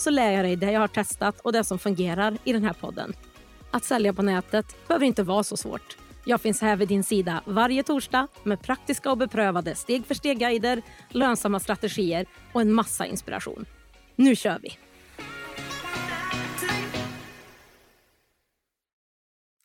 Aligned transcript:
så 0.00 0.10
lär 0.10 0.32
jag 0.32 0.44
dig 0.44 0.56
det 0.56 0.72
jag 0.72 0.80
har 0.80 0.88
testat 0.88 1.40
och 1.40 1.52
det 1.52 1.64
som 1.64 1.78
fungerar 1.78 2.38
i 2.44 2.52
den 2.52 2.64
här 2.64 2.72
podden. 2.72 3.12
Att 3.70 3.84
sälja 3.84 4.12
på 4.12 4.22
nätet 4.22 4.88
behöver 4.88 5.06
inte 5.06 5.22
vara 5.22 5.42
så 5.42 5.56
svårt. 5.56 5.96
Jag 6.24 6.40
finns 6.40 6.60
här 6.60 6.76
vid 6.76 6.88
din 6.88 7.04
sida 7.04 7.42
varje 7.44 7.82
torsdag 7.82 8.28
med 8.42 8.62
praktiska 8.62 9.10
och 9.10 9.18
beprövade 9.18 9.74
steg 9.74 10.06
för 10.06 10.14
steg-guider, 10.14 10.82
lönsamma 11.08 11.60
strategier 11.60 12.26
och 12.52 12.60
en 12.60 12.72
massa 12.72 13.06
inspiration. 13.06 13.66
Nu 14.16 14.36
kör 14.36 14.58
vi! 14.62 14.78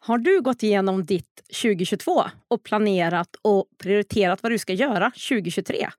Har 0.05 0.17
du 0.17 0.41
gått 0.41 0.63
igenom 0.63 1.05
ditt 1.05 1.41
2022 1.61 2.23
och 2.47 2.63
planerat 2.63 3.35
och 3.41 3.65
prioriterat 3.77 4.43
vad 4.43 4.51
du 4.51 4.57
ska 4.57 4.73
göra 4.73 5.11
2023? 5.11 5.89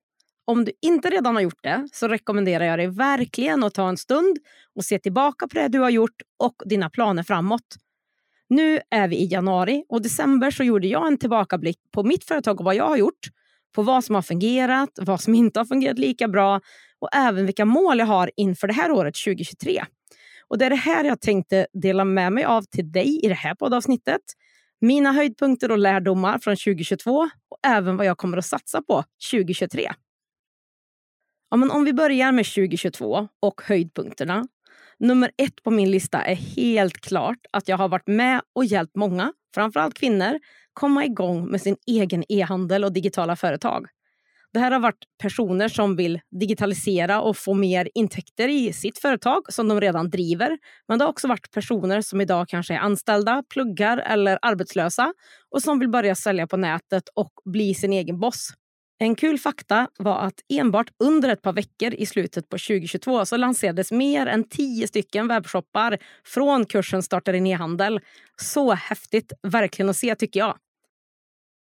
Om 0.47 0.65
du 0.65 0.73
inte 0.83 1.11
redan 1.11 1.35
har 1.35 1.43
gjort 1.43 1.63
det 1.63 1.89
så 1.93 2.09
rekommenderar 2.09 2.65
jag 2.65 2.79
dig 2.79 2.87
verkligen 2.87 3.65
att 3.65 3.75
ta 3.75 3.89
en 3.89 3.97
stund 3.97 4.39
och 4.75 4.85
se 4.85 4.99
tillbaka 4.99 5.49
på 5.49 5.55
det 5.55 5.69
du 5.69 5.79
har 5.79 5.91
gjort 5.91 6.23
och 6.39 6.63
dina 6.65 6.91
planer 6.91 7.23
framåt. 7.23 7.77
Nu 8.49 8.81
är 8.91 9.09
vi 9.09 9.17
i 9.17 9.27
januari 9.27 9.85
och 9.89 10.03
december 10.03 10.51
så 10.51 10.65
gjorde 10.65 10.87
jag 10.87 11.07
en 11.07 11.19
tillbakablick 11.19 11.79
på 11.93 12.03
mitt 12.03 12.25
företag 12.25 12.61
och 12.61 12.65
vad 12.65 12.75
jag 12.75 12.89
har 12.89 12.97
gjort. 12.97 13.29
På 13.75 13.83
vad 13.83 14.05
som 14.05 14.15
har 14.15 14.23
fungerat, 14.23 14.91
vad 14.97 15.21
som 15.21 15.35
inte 15.35 15.61
har 15.61 15.65
fungerat 15.65 15.99
lika 15.99 16.29
bra 16.29 16.61
och 16.99 17.09
även 17.15 17.47
vilka 17.47 17.65
mål 17.65 17.99
jag 17.99 18.07
har 18.07 18.31
inför 18.37 18.67
det 18.67 18.75
här 18.75 18.91
året 18.91 19.15
2023. 19.25 19.85
Och 20.49 20.59
Det 20.59 20.65
är 20.65 20.71
det 20.71 20.77
här 20.77 21.05
jag 21.05 21.21
tänkte 21.21 21.67
dela 21.73 22.05
med 22.05 22.33
mig 22.33 22.45
av 22.45 22.63
till 22.63 22.93
dig 22.93 23.25
i 23.25 23.29
det 23.29 23.35
här 23.35 23.55
poddavsnittet. 23.55 24.21
Mina 24.81 25.13
höjdpunkter 25.13 25.71
och 25.71 25.79
lärdomar 25.79 26.39
från 26.39 26.57
2022 26.57 27.29
och 27.49 27.59
även 27.67 27.97
vad 27.97 28.07
jag 28.07 28.19
kommer 28.19 28.39
att 28.39 28.47
satsa 28.47 28.83
på 28.83 29.05
2023. 29.31 29.93
Ja, 31.55 31.59
men 31.59 31.71
om 31.71 31.85
vi 31.85 31.93
börjar 31.93 32.33
med 32.33 32.45
2022 32.45 33.29
och 33.43 33.63
höjdpunkterna. 33.65 34.47
Nummer 34.99 35.31
ett 35.37 35.63
på 35.63 35.71
min 35.71 35.91
lista 35.91 36.23
är 36.23 36.35
helt 36.35 37.01
klart 37.01 37.39
att 37.53 37.69
jag 37.69 37.77
har 37.77 37.89
varit 37.89 38.07
med 38.07 38.41
och 38.55 38.65
hjälpt 38.65 38.97
många, 38.97 39.33
framförallt 39.55 39.95
kvinnor, 39.95 40.39
komma 40.73 41.05
igång 41.05 41.51
med 41.51 41.61
sin 41.61 41.77
egen 41.87 42.25
e-handel 42.29 42.85
och 42.85 42.93
digitala 42.93 43.37
företag. 43.37 43.87
Det 44.53 44.59
här 44.59 44.71
har 44.71 44.81
varit 44.81 45.05
personer 45.23 45.69
som 45.69 45.97
vill 45.97 46.21
digitalisera 46.41 47.21
och 47.21 47.37
få 47.37 47.55
mer 47.55 47.89
intäkter 47.95 48.49
i 48.49 48.73
sitt 48.73 48.99
företag 48.99 49.53
som 49.53 49.69
de 49.69 49.81
redan 49.81 50.11
driver. 50.11 50.59
Men 50.89 50.99
det 50.99 51.05
har 51.05 51.11
också 51.11 51.29
varit 51.29 51.51
personer 51.51 52.01
som 52.01 52.21
idag 52.21 52.49
kanske 52.49 52.75
är 52.75 52.79
anställda, 52.79 53.43
pluggar 53.51 53.99
eller 53.99 54.39
arbetslösa 54.43 55.15
och 55.51 55.63
som 55.63 55.79
vill 55.79 55.89
börja 55.89 56.15
sälja 56.15 56.47
på 56.47 56.57
nätet 56.57 57.09
och 57.15 57.33
bli 57.45 57.75
sin 57.75 57.93
egen 57.93 58.21
boss. 58.21 58.53
En 58.99 59.15
kul 59.15 59.39
fakta 59.39 59.89
var 59.99 60.19
att 60.19 60.41
enbart 60.49 60.91
under 60.99 61.29
ett 61.29 61.43
par 61.43 61.53
veckor 61.53 61.95
i 61.95 62.07
slutet 62.07 62.49
på 62.49 62.59
2022 62.59 63.27
så 63.27 63.37
lanserades 63.37 63.93
mer 63.93 64.27
än 64.27 64.45
tio 64.49 64.89
stycken 64.89 65.29
webbshoppar 65.29 65.99
från 66.25 66.67
kursen 66.67 67.03
Starta 67.03 67.33
din 67.33 67.47
e-handel. 67.47 68.01
Så 68.37 68.73
häftigt 68.73 69.33
verkligen 69.43 69.89
att 69.89 69.97
se 69.97 70.15
tycker 70.15 70.41
jag. 70.41 70.59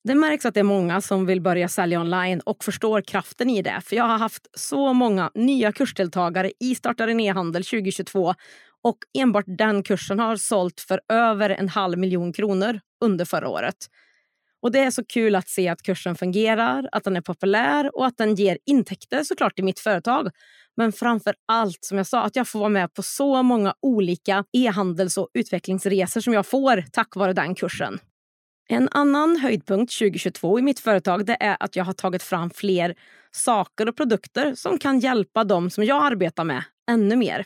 Det 0.04 0.16
märks 0.16 0.46
att 0.46 0.54
det 0.54 0.60
är 0.60 0.64
många 0.64 1.02
som 1.02 1.26
vill 1.26 1.42
börja 1.42 1.68
sälja 1.68 2.02
online 2.02 2.40
och 2.40 2.64
förstår 2.64 3.02
kraften 3.02 3.50
i 3.50 3.62
det. 3.62 3.82
För 3.84 3.96
jag 3.96 4.04
har 4.04 4.18
haft 4.18 4.48
så 4.54 4.94
många 4.94 5.32
nya 5.36 5.72
kursdeltagare 5.72 6.52
i 6.60 6.76
Starta 6.76 7.06
din 7.06 7.20
e-handel 7.20 7.64
2022 7.64 8.34
och 8.84 8.98
enbart 9.18 9.46
den 9.48 9.84
kursen 9.84 10.20
har 10.20 10.36
sålt 10.36 10.82
för 10.82 11.02
över 11.10 11.50
en 11.50 11.70
halv 11.70 11.98
miljon 11.98 12.34
kronor 12.34 12.80
under 13.02 13.26
förra 13.26 13.50
året. 13.50 13.76
Och 14.66 14.72
Det 14.72 14.80
är 14.80 14.92
så 14.92 15.06
kul 15.06 15.36
att 15.36 15.50
se 15.50 15.68
att 15.68 15.82
kursen 15.82 16.16
fungerar, 16.16 16.90
att 16.92 17.04
den 17.04 17.16
är 17.16 17.22
populär 17.22 17.96
och 17.96 18.06
att 18.06 18.18
den 18.18 18.36
ger 18.36 18.58
intäkter 18.66 19.24
såklart 19.24 19.60
i 19.60 19.62
mitt 19.62 19.80
företag. 19.80 20.30
Men 20.78 20.92
framför 20.92 21.36
allt, 21.48 21.78
som 21.82 21.98
jag 21.98 22.08
sa, 22.08 22.22
att 22.22 22.36
jag 22.36 22.48
får 22.48 22.60
vara 22.60 22.70
med 22.70 22.94
på 22.94 23.04
så 23.04 23.44
många 23.44 23.74
olika 23.82 24.46
e-handels 24.54 25.18
och 25.18 25.30
utvecklingsresor 25.34 26.22
som 26.22 26.34
jag 26.34 26.46
får 26.46 26.84
tack 26.92 27.16
vare 27.16 27.34
den 27.34 27.56
kursen. 27.56 28.00
En 28.70 28.90
annan 28.92 29.38
höjdpunkt 29.38 29.98
2022 30.00 30.60
i 30.60 30.62
mitt 30.62 30.80
företag 30.80 31.26
det 31.26 31.38
är 31.40 31.58
att 31.60 31.76
jag 31.76 31.86
har 31.86 31.94
tagit 31.94 32.24
fram 32.24 32.50
fler 32.50 32.96
saker 33.32 33.90
och 33.90 33.98
produkter 33.98 34.56
som 34.56 34.78
kan 34.78 35.00
hjälpa 35.00 35.44
dem 35.44 35.70
som 35.70 35.84
jag 35.84 36.06
arbetar 36.06 36.44
med 36.44 36.64
ännu 36.92 37.16
mer. 37.16 37.46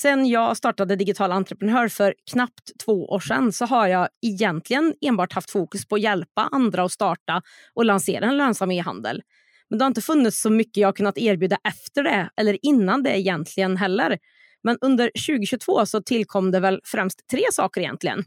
Sen 0.00 0.26
jag 0.26 0.56
startade 0.56 0.96
Digital 0.96 1.32
entreprenör 1.32 1.88
för 1.88 2.14
knappt 2.30 2.70
två 2.84 3.06
år 3.06 3.20
sedan 3.20 3.52
så 3.52 3.64
har 3.66 3.86
jag 3.86 4.08
egentligen 4.22 4.94
enbart 5.00 5.32
haft 5.32 5.50
fokus 5.50 5.86
på 5.88 5.94
att 5.94 6.00
hjälpa 6.00 6.48
andra 6.52 6.84
att 6.84 6.92
starta 6.92 7.42
och 7.74 7.84
lansera 7.84 8.26
en 8.26 8.36
lönsam 8.36 8.70
e-handel. 8.70 9.22
Men 9.70 9.78
det 9.78 9.84
har 9.84 9.90
inte 9.90 10.00
funnits 10.00 10.40
så 10.40 10.50
mycket 10.50 10.76
jag 10.76 10.96
kunnat 10.96 11.18
erbjuda 11.18 11.58
efter 11.64 12.02
det 12.02 12.30
eller 12.36 12.58
innan 12.62 13.02
det 13.02 13.18
egentligen 13.18 13.76
heller. 13.76 14.18
Men 14.62 14.78
under 14.80 15.10
2022 15.26 15.86
så 15.86 16.02
tillkom 16.02 16.50
det 16.50 16.60
väl 16.60 16.80
främst 16.84 17.28
tre 17.30 17.42
saker 17.52 17.80
egentligen. 17.80 18.24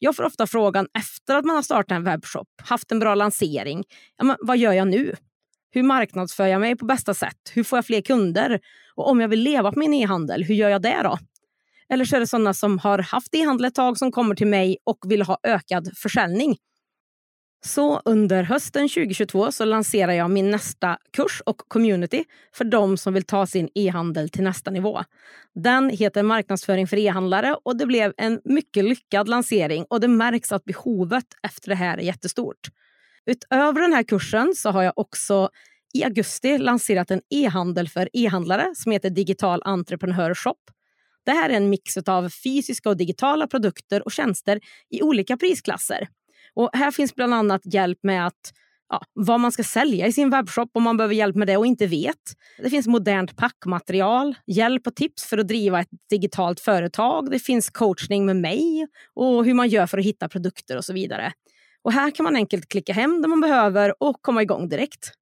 Jag 0.00 0.16
får 0.16 0.24
ofta 0.24 0.46
frågan 0.46 0.86
efter 0.98 1.34
att 1.34 1.44
man 1.44 1.56
har 1.56 1.62
startat 1.62 1.96
en 1.96 2.04
webbshop, 2.04 2.48
haft 2.62 2.92
en 2.92 2.98
bra 2.98 3.14
lansering. 3.14 3.84
Ja, 4.16 4.24
men 4.24 4.36
vad 4.40 4.58
gör 4.58 4.72
jag 4.72 4.88
nu? 4.88 5.14
Hur 5.74 5.82
marknadsför 5.82 6.46
jag 6.46 6.60
mig 6.60 6.76
på 6.76 6.84
bästa 6.84 7.14
sätt? 7.14 7.52
Hur 7.54 7.64
får 7.64 7.76
jag 7.76 7.86
fler 7.86 8.00
kunder? 8.00 8.60
Och 8.94 9.10
om 9.10 9.20
jag 9.20 9.28
vill 9.28 9.40
leva 9.40 9.72
på 9.72 9.78
min 9.78 9.94
e-handel, 9.94 10.44
hur 10.44 10.54
gör 10.54 10.68
jag 10.68 10.82
det 10.82 11.00
då? 11.02 11.18
Eller 11.88 12.04
så 12.04 12.16
är 12.16 12.20
det 12.20 12.26
sådana 12.26 12.54
som 12.54 12.78
har 12.78 12.98
haft 12.98 13.34
e-handel 13.34 13.64
ett 13.64 13.74
tag 13.74 13.98
som 13.98 14.12
kommer 14.12 14.34
till 14.34 14.46
mig 14.46 14.76
och 14.84 14.98
vill 15.08 15.22
ha 15.22 15.38
ökad 15.42 15.90
försäljning. 15.96 16.56
Så 17.64 18.02
under 18.04 18.42
hösten 18.42 18.88
2022 18.88 19.52
så 19.52 19.64
lanserar 19.64 20.12
jag 20.12 20.30
min 20.30 20.50
nästa 20.50 20.98
kurs 21.12 21.42
och 21.46 21.56
community 21.68 22.24
för 22.54 22.64
de 22.64 22.96
som 22.96 23.14
vill 23.14 23.24
ta 23.24 23.46
sin 23.46 23.68
e-handel 23.74 24.28
till 24.28 24.42
nästa 24.42 24.70
nivå. 24.70 25.02
Den 25.54 25.90
heter 25.90 26.22
Marknadsföring 26.22 26.86
för 26.86 26.96
e-handlare 26.96 27.56
och 27.64 27.76
det 27.76 27.86
blev 27.86 28.12
en 28.16 28.40
mycket 28.44 28.84
lyckad 28.84 29.28
lansering 29.28 29.84
och 29.90 30.00
det 30.00 30.08
märks 30.08 30.52
att 30.52 30.64
behovet 30.64 31.26
efter 31.42 31.68
det 31.68 31.74
här 31.74 31.98
är 31.98 32.02
jättestort. 32.02 32.68
Utöver 33.26 33.80
den 33.80 33.92
här 33.92 34.02
kursen 34.02 34.52
så 34.56 34.70
har 34.70 34.82
jag 34.82 34.92
också 34.96 35.48
i 35.94 36.04
augusti 36.04 36.58
lanserat 36.58 37.10
en 37.10 37.20
e-handel 37.30 37.88
för 37.88 38.08
e-handlare 38.12 38.70
som 38.74 38.92
heter 38.92 39.10
Digital 39.10 39.62
Entreprenör 39.64 40.34
Shop. 40.34 40.56
Det 41.24 41.30
här 41.30 41.50
är 41.50 41.54
en 41.54 41.70
mix 41.70 41.96
av 41.96 42.28
fysiska 42.44 42.88
och 42.88 42.96
digitala 42.96 43.46
produkter 43.46 44.04
och 44.04 44.12
tjänster 44.12 44.60
i 44.90 45.02
olika 45.02 45.36
prisklasser. 45.36 46.08
Och 46.54 46.70
här 46.72 46.90
finns 46.90 47.14
bland 47.14 47.34
annat 47.34 47.60
hjälp 47.64 47.98
med 48.02 48.26
att 48.26 48.52
ja, 48.88 49.02
vad 49.12 49.40
man 49.40 49.52
ska 49.52 49.64
sälja 49.64 50.06
i 50.06 50.12
sin 50.12 50.30
webbshop 50.30 50.70
om 50.72 50.82
man 50.82 50.96
behöver 50.96 51.14
hjälp 51.14 51.36
med 51.36 51.46
det 51.46 51.56
och 51.56 51.66
inte 51.66 51.86
vet. 51.86 52.36
Det 52.58 52.70
finns 52.70 52.86
modernt 52.86 53.36
packmaterial, 53.36 54.34
hjälp 54.46 54.86
och 54.86 54.96
tips 54.96 55.24
för 55.24 55.38
att 55.38 55.48
driva 55.48 55.80
ett 55.80 55.88
digitalt 56.10 56.60
företag. 56.60 57.30
Det 57.30 57.38
finns 57.38 57.70
coachning 57.70 58.26
med 58.26 58.36
mig 58.36 58.86
och 59.14 59.44
hur 59.44 59.54
man 59.54 59.68
gör 59.68 59.86
för 59.86 59.98
att 59.98 60.04
hitta 60.04 60.28
produkter 60.28 60.76
och 60.76 60.84
så 60.84 60.92
vidare. 60.92 61.32
Och 61.84 61.92
Här 61.92 62.10
kan 62.10 62.24
man 62.24 62.36
enkelt 62.36 62.68
klicka 62.68 62.92
hem 62.92 63.22
det 63.22 63.28
man 63.28 63.40
behöver 63.40 63.94
och 64.02 64.22
komma 64.22 64.42
igång 64.42 64.68
direkt. 64.68 65.12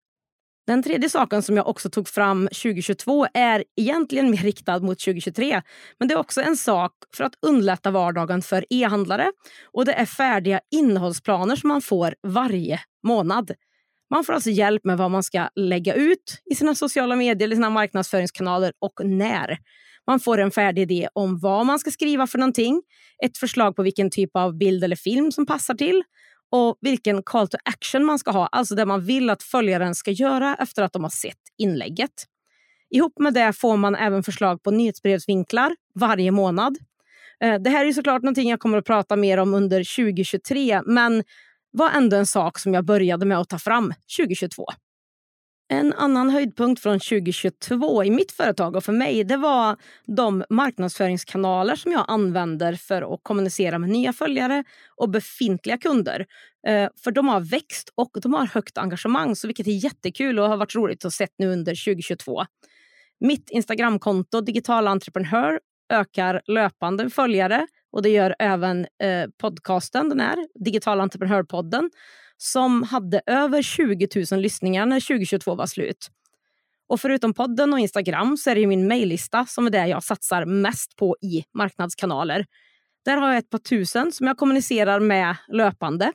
Den 0.66 0.82
tredje 0.82 1.08
saken 1.08 1.42
som 1.42 1.56
jag 1.56 1.68
också 1.68 1.90
tog 1.90 2.08
fram 2.08 2.48
2022 2.48 3.26
är 3.34 3.64
egentligen 3.76 4.30
mer 4.30 4.36
riktad 4.38 4.78
mot 4.78 4.98
2023. 4.98 5.62
Men 5.98 6.08
det 6.08 6.14
är 6.14 6.18
också 6.18 6.40
en 6.40 6.56
sak 6.56 6.92
för 7.16 7.24
att 7.24 7.32
underlätta 7.46 7.90
vardagen 7.90 8.42
för 8.42 8.64
e-handlare. 8.70 9.32
Och 9.72 9.84
det 9.84 9.92
är 9.92 10.06
färdiga 10.06 10.60
innehållsplaner 10.70 11.56
som 11.56 11.68
man 11.68 11.82
får 11.82 12.14
varje 12.22 12.80
månad. 13.06 13.50
Man 14.10 14.24
får 14.24 14.32
alltså 14.32 14.50
hjälp 14.50 14.84
med 14.84 14.98
vad 14.98 15.10
man 15.10 15.22
ska 15.22 15.48
lägga 15.54 15.94
ut 15.94 16.42
i 16.50 16.54
sina 16.54 16.74
sociala 16.74 17.16
medier 17.16 17.46
eller 17.46 17.56
sina 17.56 17.70
marknadsföringskanaler 17.70 18.72
och 18.78 19.00
när. 19.04 19.58
Man 20.06 20.20
får 20.20 20.38
en 20.38 20.50
färdig 20.50 20.82
idé 20.82 21.08
om 21.12 21.38
vad 21.38 21.66
man 21.66 21.78
ska 21.78 21.90
skriva 21.90 22.26
för 22.26 22.38
någonting, 22.38 22.82
ett 23.24 23.38
förslag 23.38 23.76
på 23.76 23.82
vilken 23.82 24.10
typ 24.10 24.30
av 24.34 24.58
bild 24.58 24.84
eller 24.84 24.96
film 24.96 25.32
som 25.32 25.46
passar 25.46 25.74
till 25.74 26.02
och 26.50 26.78
vilken 26.80 27.22
call 27.22 27.48
to 27.48 27.56
action 27.64 28.04
man 28.04 28.18
ska 28.18 28.30
ha, 28.30 28.46
alltså 28.46 28.74
det 28.74 28.86
man 28.86 29.04
vill 29.04 29.30
att 29.30 29.42
följaren 29.42 29.94
ska 29.94 30.10
göra 30.10 30.56
efter 30.60 30.82
att 30.82 30.92
de 30.92 31.02
har 31.02 31.10
sett 31.10 31.38
inlägget. 31.58 32.26
Ihop 32.90 33.18
med 33.18 33.34
det 33.34 33.52
får 33.52 33.76
man 33.76 33.94
även 33.94 34.22
förslag 34.22 34.62
på 34.62 34.70
nyhetsbrevsvinklar 34.70 35.76
varje 35.94 36.30
månad. 36.30 36.78
Eh, 37.40 37.60
det 37.60 37.70
här 37.70 37.86
är 37.86 37.92
såklart 37.92 38.22
någonting 38.22 38.50
jag 38.50 38.60
kommer 38.60 38.78
att 38.78 38.84
prata 38.84 39.16
mer 39.16 39.38
om 39.38 39.54
under 39.54 39.96
2023 39.96 40.82
men 40.86 41.24
var 41.70 41.90
ändå 41.90 42.16
en 42.16 42.26
sak 42.26 42.58
som 42.58 42.74
jag 42.74 42.84
började 42.84 43.26
med 43.26 43.38
att 43.38 43.48
ta 43.48 43.58
fram 43.58 43.94
2022. 44.18 44.66
En 45.72 45.92
annan 45.92 46.30
höjdpunkt 46.30 46.82
från 46.82 47.00
2022 47.00 48.04
i 48.04 48.10
mitt 48.10 48.32
företag 48.32 48.76
och 48.76 48.84
för 48.84 48.92
mig 48.92 49.24
det 49.24 49.36
var 49.36 49.76
de 50.06 50.44
marknadsföringskanaler 50.50 51.76
som 51.76 51.92
jag 51.92 52.04
använder 52.08 52.74
för 52.74 53.14
att 53.14 53.20
kommunicera 53.22 53.78
med 53.78 53.90
nya 53.90 54.12
följare 54.12 54.64
och 54.96 55.10
befintliga 55.10 55.78
kunder. 55.78 56.26
Eh, 56.66 56.88
för 57.04 57.10
de 57.10 57.28
har 57.28 57.40
växt 57.40 57.92
och 57.94 58.10
de 58.22 58.34
har 58.34 58.46
högt 58.46 58.78
engagemang, 58.78 59.36
så 59.36 59.46
vilket 59.46 59.66
är 59.66 59.84
jättekul 59.84 60.38
och 60.38 60.48
har 60.48 60.56
varit 60.56 60.74
roligt 60.74 61.04
att 61.04 61.12
se 61.12 61.26
nu 61.38 61.52
under 61.52 61.84
2022. 61.84 62.44
Mitt 63.20 63.50
Instagramkonto 63.50 64.40
Digital 64.40 64.88
Entreprenör 64.88 65.60
ökar 65.92 66.42
löpande 66.46 67.10
följare 67.10 67.66
och 67.92 68.02
det 68.02 68.08
gör 68.08 68.34
även 68.38 68.86
eh, 69.02 69.30
podcasten, 69.38 70.08
den 70.08 70.20
här 70.20 70.46
Digital 70.64 71.00
Entreprenörpodden 71.00 71.90
som 72.42 72.82
hade 72.82 73.20
över 73.26 73.62
20 73.62 74.08
000 74.32 74.40
lyssningar 74.40 74.86
när 74.86 75.00
2022 75.00 75.54
var 75.54 75.66
slut. 75.66 76.10
Och 76.88 77.00
förutom 77.00 77.34
podden 77.34 77.72
och 77.72 77.78
Instagram 77.78 78.36
så 78.36 78.50
är 78.50 78.54
det 78.54 78.66
min 78.66 78.86
mejllista 78.86 79.46
som 79.46 79.66
är 79.66 79.70
det 79.70 79.86
jag 79.86 80.02
satsar 80.02 80.44
mest 80.44 80.96
på 80.96 81.16
i 81.22 81.44
marknadskanaler. 81.54 82.46
Där 83.04 83.16
har 83.16 83.28
jag 83.28 83.38
ett 83.38 83.50
par 83.50 83.58
tusen 83.58 84.12
som 84.12 84.26
jag 84.26 84.36
kommunicerar 84.36 85.00
med 85.00 85.36
löpande. 85.48 86.12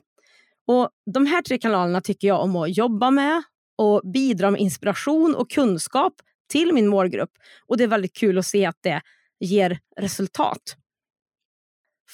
Och 0.66 0.90
De 1.14 1.26
här 1.26 1.42
tre 1.42 1.58
kanalerna 1.58 2.00
tycker 2.00 2.28
jag 2.28 2.42
om 2.42 2.56
att 2.56 2.76
jobba 2.76 3.10
med 3.10 3.42
och 3.78 4.02
bidra 4.12 4.50
med 4.50 4.60
inspiration 4.60 5.34
och 5.34 5.50
kunskap 5.50 6.14
till 6.48 6.72
min 6.72 6.88
målgrupp. 6.88 7.32
Och 7.66 7.76
Det 7.76 7.84
är 7.84 7.88
väldigt 7.88 8.16
kul 8.16 8.38
att 8.38 8.46
se 8.46 8.66
att 8.66 8.78
det 8.82 9.02
ger 9.40 9.78
resultat. 9.96 10.76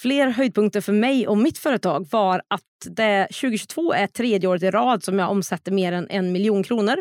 Fler 0.03 0.29
höjdpunkter 0.29 0.81
för 0.81 0.93
mig 0.93 1.29
och 1.29 1.39
mitt 1.39 1.59
företag 1.59 2.09
var 2.11 2.43
att 2.49 2.97
det 2.97 3.27
2022 3.27 3.93
är 3.93 4.07
tredje 4.07 4.49
året 4.49 4.63
i 4.63 4.71
rad 4.71 5.05
som 5.05 5.19
jag 5.19 5.31
omsätter 5.31 5.73
mer 5.73 5.93
än 5.93 6.07
en 6.11 6.33
miljon 6.33 6.63
kronor. 6.63 6.97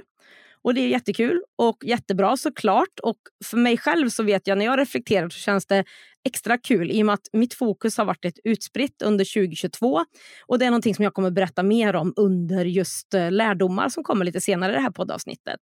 Och 0.64 0.74
Det 0.74 0.82
är 0.82 0.88
jättekul 0.88 1.42
och 1.58 1.78
jättebra 1.84 2.38
såklart. 2.38 3.00
Och 3.04 3.18
för 3.46 3.58
mig 3.58 3.78
själv 3.78 4.10
så 4.10 4.24
vet 4.24 4.48
jag 4.48 4.58
när 4.58 4.66
jag 4.66 4.80
reflekterar 4.80 5.30
så 5.30 5.40
känns 5.40 5.66
det 5.66 5.84
extra 6.26 6.58
kul 6.58 6.92
i 6.92 7.02
och 7.02 7.06
med 7.06 7.14
att 7.14 7.28
mitt 7.34 7.54
fokus 7.54 7.98
har 7.98 8.06
varit 8.06 8.26
ett 8.26 8.40
utspritt 8.44 9.02
under 9.02 9.26
2022. 9.26 10.06
Och 10.48 10.60
Det 10.60 10.66
är 10.66 10.70
någonting 10.70 10.96
som 10.96 11.04
jag 11.04 11.14
kommer 11.14 11.32
berätta 11.32 11.64
mer 11.64 11.96
om 11.96 12.14
under 12.16 12.66
just 12.66 13.14
eh, 13.14 13.32
lärdomar 13.32 13.90
som 13.90 14.04
kommer 14.04 14.26
lite 14.26 14.42
senare 14.42 14.72
i 14.72 14.76
det 14.76 14.82
här 14.82 14.92
poddavsnittet. 14.92 15.60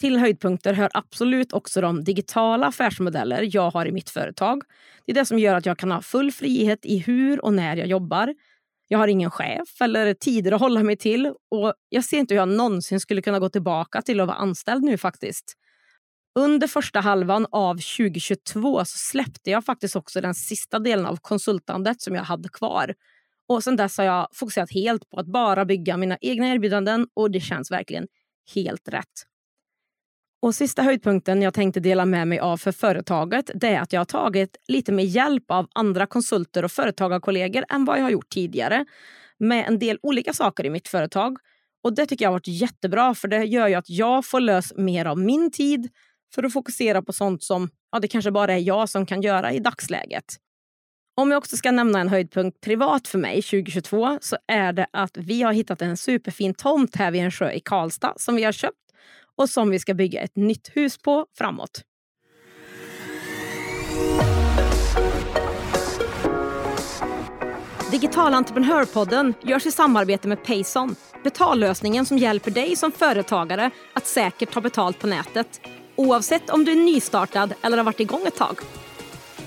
Till 0.00 0.18
höjdpunkter 0.18 0.72
hör 0.72 0.90
absolut 0.94 1.52
också 1.52 1.80
de 1.80 2.04
digitala 2.04 2.66
affärsmodeller 2.66 3.48
jag 3.52 3.70
har 3.70 3.86
i 3.86 3.92
mitt 3.92 4.10
företag. 4.10 4.62
Det 5.06 5.12
är 5.12 5.14
det 5.14 5.26
som 5.26 5.38
gör 5.38 5.54
att 5.54 5.66
jag 5.66 5.78
kan 5.78 5.90
ha 5.90 6.02
full 6.02 6.32
frihet 6.32 6.78
i 6.82 6.98
hur 6.98 7.44
och 7.44 7.54
när 7.54 7.76
jag 7.76 7.86
jobbar. 7.86 8.34
Jag 8.88 8.98
har 8.98 9.08
ingen 9.08 9.30
chef 9.30 9.80
eller 9.80 10.14
tider 10.14 10.52
att 10.52 10.60
hålla 10.60 10.82
mig 10.82 10.96
till 10.96 11.26
och 11.26 11.74
jag 11.88 12.04
ser 12.04 12.18
inte 12.18 12.34
hur 12.34 12.40
jag 12.40 12.48
någonsin 12.48 13.00
skulle 13.00 13.22
kunna 13.22 13.38
gå 13.38 13.48
tillbaka 13.48 14.02
till 14.02 14.20
att 14.20 14.26
vara 14.26 14.36
anställd 14.36 14.84
nu 14.84 14.98
faktiskt. 14.98 15.54
Under 16.38 16.66
första 16.66 17.00
halvan 17.00 17.46
av 17.50 17.74
2022 17.74 18.84
så 18.84 18.98
släppte 18.98 19.50
jag 19.50 19.64
faktiskt 19.64 19.96
också 19.96 20.20
den 20.20 20.34
sista 20.34 20.78
delen 20.78 21.06
av 21.06 21.16
konsultandet 21.16 22.00
som 22.00 22.14
jag 22.14 22.22
hade 22.22 22.48
kvar. 22.48 22.94
Och 23.48 23.64
sen 23.64 23.76
dess 23.76 23.98
har 23.98 24.04
jag 24.04 24.28
fokuserat 24.32 24.72
helt 24.72 25.10
på 25.10 25.20
att 25.20 25.26
bara 25.26 25.64
bygga 25.64 25.96
mina 25.96 26.18
egna 26.20 26.48
erbjudanden 26.48 27.06
och 27.14 27.30
det 27.30 27.40
känns 27.40 27.70
verkligen 27.70 28.06
helt 28.54 28.88
rätt. 28.88 29.26
Och 30.44 30.54
Sista 30.54 30.82
höjdpunkten 30.82 31.42
jag 31.42 31.54
tänkte 31.54 31.80
dela 31.80 32.04
med 32.04 32.28
mig 32.28 32.38
av 32.38 32.56
för 32.56 32.72
företaget 32.72 33.50
det 33.54 33.68
är 33.68 33.80
att 33.80 33.92
jag 33.92 34.00
har 34.00 34.04
tagit 34.04 34.56
lite 34.68 34.92
mer 34.92 35.04
hjälp 35.04 35.50
av 35.50 35.66
andra 35.74 36.06
konsulter 36.06 36.64
och 36.64 36.72
företagarkollegor 36.72 37.64
än 37.68 37.84
vad 37.84 37.98
jag 37.98 38.02
har 38.02 38.10
gjort 38.10 38.30
tidigare 38.30 38.84
med 39.38 39.66
en 39.68 39.78
del 39.78 39.98
olika 40.02 40.32
saker 40.32 40.66
i 40.66 40.70
mitt 40.70 40.88
företag. 40.88 41.36
Och 41.84 41.94
Det 41.94 42.06
tycker 42.06 42.24
jag 42.24 42.30
har 42.30 42.34
varit 42.34 42.48
jättebra 42.48 43.14
för 43.14 43.28
det 43.28 43.44
gör 43.44 43.68
ju 43.68 43.74
att 43.74 43.90
jag 43.90 44.26
får 44.26 44.40
lös 44.40 44.72
mer 44.76 45.04
av 45.04 45.18
min 45.18 45.50
tid 45.50 45.88
för 46.34 46.42
att 46.42 46.52
fokusera 46.52 47.02
på 47.02 47.12
sånt 47.12 47.42
som 47.42 47.68
ja, 47.92 47.98
det 47.98 48.08
kanske 48.08 48.30
bara 48.30 48.52
är 48.52 48.58
jag 48.58 48.88
som 48.88 49.06
kan 49.06 49.22
göra 49.22 49.52
i 49.52 49.58
dagsläget. 49.58 50.24
Om 51.16 51.30
jag 51.30 51.38
också 51.38 51.56
ska 51.56 51.70
nämna 51.70 52.00
en 52.00 52.08
höjdpunkt 52.08 52.60
privat 52.60 53.08
för 53.08 53.18
mig 53.18 53.42
2022 53.42 54.18
så 54.20 54.36
är 54.46 54.72
det 54.72 54.86
att 54.92 55.16
vi 55.16 55.42
har 55.42 55.52
hittat 55.52 55.82
en 55.82 55.96
superfin 55.96 56.54
tomt 56.54 56.96
här 56.96 57.10
vid 57.10 57.22
en 57.22 57.30
sjö 57.30 57.52
i 57.52 57.60
Karlstad 57.60 58.14
som 58.16 58.36
vi 58.36 58.44
har 58.44 58.52
köpt 58.52 58.83
och 59.38 59.50
som 59.50 59.70
vi 59.70 59.78
ska 59.78 59.94
bygga 59.94 60.20
ett 60.20 60.36
nytt 60.36 60.70
hus 60.74 60.98
på 60.98 61.26
framåt. 61.38 61.82
Digital 67.90 68.34
entreprenörpodden 68.34 69.34
görs 69.42 69.66
i 69.66 69.70
samarbete 69.70 70.28
med 70.28 70.44
Payson. 70.44 70.96
Betallösningen 71.24 72.06
som 72.06 72.18
hjälper 72.18 72.50
dig 72.50 72.76
som 72.76 72.92
företagare 72.92 73.70
att 73.92 74.06
säkert 74.06 74.52
ta 74.52 74.60
betalt 74.60 74.98
på 74.98 75.06
nätet. 75.06 75.60
Oavsett 75.96 76.50
om 76.50 76.64
du 76.64 76.72
är 76.72 76.76
nystartad 76.76 77.54
eller 77.62 77.76
har 77.76 77.84
varit 77.84 78.00
igång 78.00 78.26
ett 78.26 78.36
tag. 78.36 78.58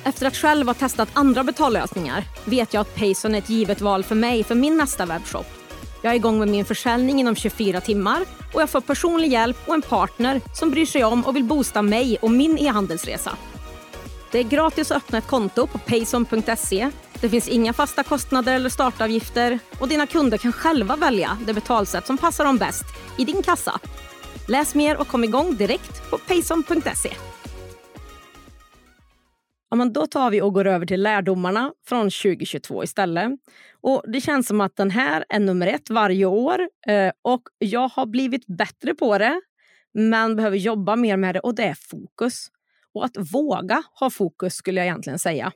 Efter 0.04 0.26
att 0.26 0.36
själv 0.36 0.68
ha 0.68 0.74
testat 0.74 1.10
andra 1.14 1.44
betallösningar 1.44 2.24
vet 2.46 2.74
jag 2.74 2.82
att 2.82 2.96
Payson 2.96 3.36
är 3.36 3.40
ett 3.40 3.50
givet 3.50 3.82
val 3.82 4.04
för 4.04 4.16
mig 4.16 4.44
för 4.44 4.56
min 4.56 4.78
nästa 4.78 5.06
webbshop. 5.06 5.57
Jag 6.02 6.12
är 6.12 6.16
igång 6.16 6.40
med 6.40 6.48
min 6.48 6.66
försäljning 6.66 7.20
inom 7.20 7.36
24 7.36 7.82
timmar 7.82 8.26
och 8.54 8.62
jag 8.62 8.70
får 8.70 8.82
personlig 8.82 9.32
hjälp 9.32 9.58
och 9.66 9.74
en 9.74 9.82
partner 9.82 10.42
som 10.54 10.72
bryr 10.72 10.86
sig 10.86 11.04
om 11.04 11.26
och 11.26 11.36
vill 11.36 11.44
boosta 11.44 11.82
mig 11.82 12.18
och 12.22 12.32
min 12.32 12.58
e-handelsresa. 12.58 13.38
Det 14.32 14.40
är 14.40 14.44
gratis 14.44 14.92
att 14.92 14.98
öppna 14.98 15.18
ett 15.18 15.28
konto 15.28 15.68
på 15.68 15.78
payson.se. 15.78 16.90
Det 17.22 17.30
finns 17.30 17.48
inga 17.48 17.74
fasta 17.74 18.04
kostnader 18.04 18.54
eller 18.54 18.70
startavgifter 18.70 19.60
och 19.80 19.88
dina 19.88 20.08
kunder 20.08 20.38
kan 20.38 20.54
själva 20.54 20.96
välja 20.96 21.38
det 21.46 21.54
betalsätt 21.54 22.08
som 22.08 22.18
passar 22.18 22.46
dem 22.46 22.58
bäst 22.58 22.86
i 23.18 23.26
din 23.26 23.44
kassa. 23.44 23.80
Läs 24.48 24.76
mer 24.76 24.98
och 24.98 25.08
kom 25.08 25.24
igång 25.24 25.56
direkt 25.56 26.10
på 26.10 26.18
payson.se. 26.18 27.10
Ja, 29.70 29.78
men 29.78 29.94
då 29.94 30.08
tar 30.08 30.32
vi 30.32 30.42
och 30.42 30.54
går 30.54 30.68
över 30.68 30.86
till 30.86 31.04
lärdomarna 31.04 31.74
från 31.88 32.10
2022 32.10 32.84
istället. 32.84 33.32
Och 33.82 34.04
Det 34.08 34.22
känns 34.22 34.48
som 34.48 34.62
att 34.62 34.76
den 34.76 34.92
här 34.92 35.26
är 35.30 35.40
nummer 35.40 35.68
ett 35.68 35.90
varje 35.90 36.26
år 36.26 36.60
eh, 36.88 37.12
och 37.22 37.42
jag 37.58 37.88
har 37.88 38.06
blivit 38.06 38.48
bättre 38.48 38.96
på 38.96 39.18
det 39.18 39.42
men 39.94 40.36
behöver 40.36 40.58
jobba 40.58 40.96
mer 40.96 41.18
med 41.18 41.36
det 41.36 41.40
och 41.40 41.56
det 41.56 41.64
är 41.64 41.78
fokus. 41.90 42.48
Och 42.94 43.06
att 43.06 43.34
våga 43.34 43.84
ha 44.00 44.10
fokus 44.10 44.54
skulle 44.54 44.80
jag 44.80 44.86
egentligen 44.86 45.20
säga. 45.20 45.52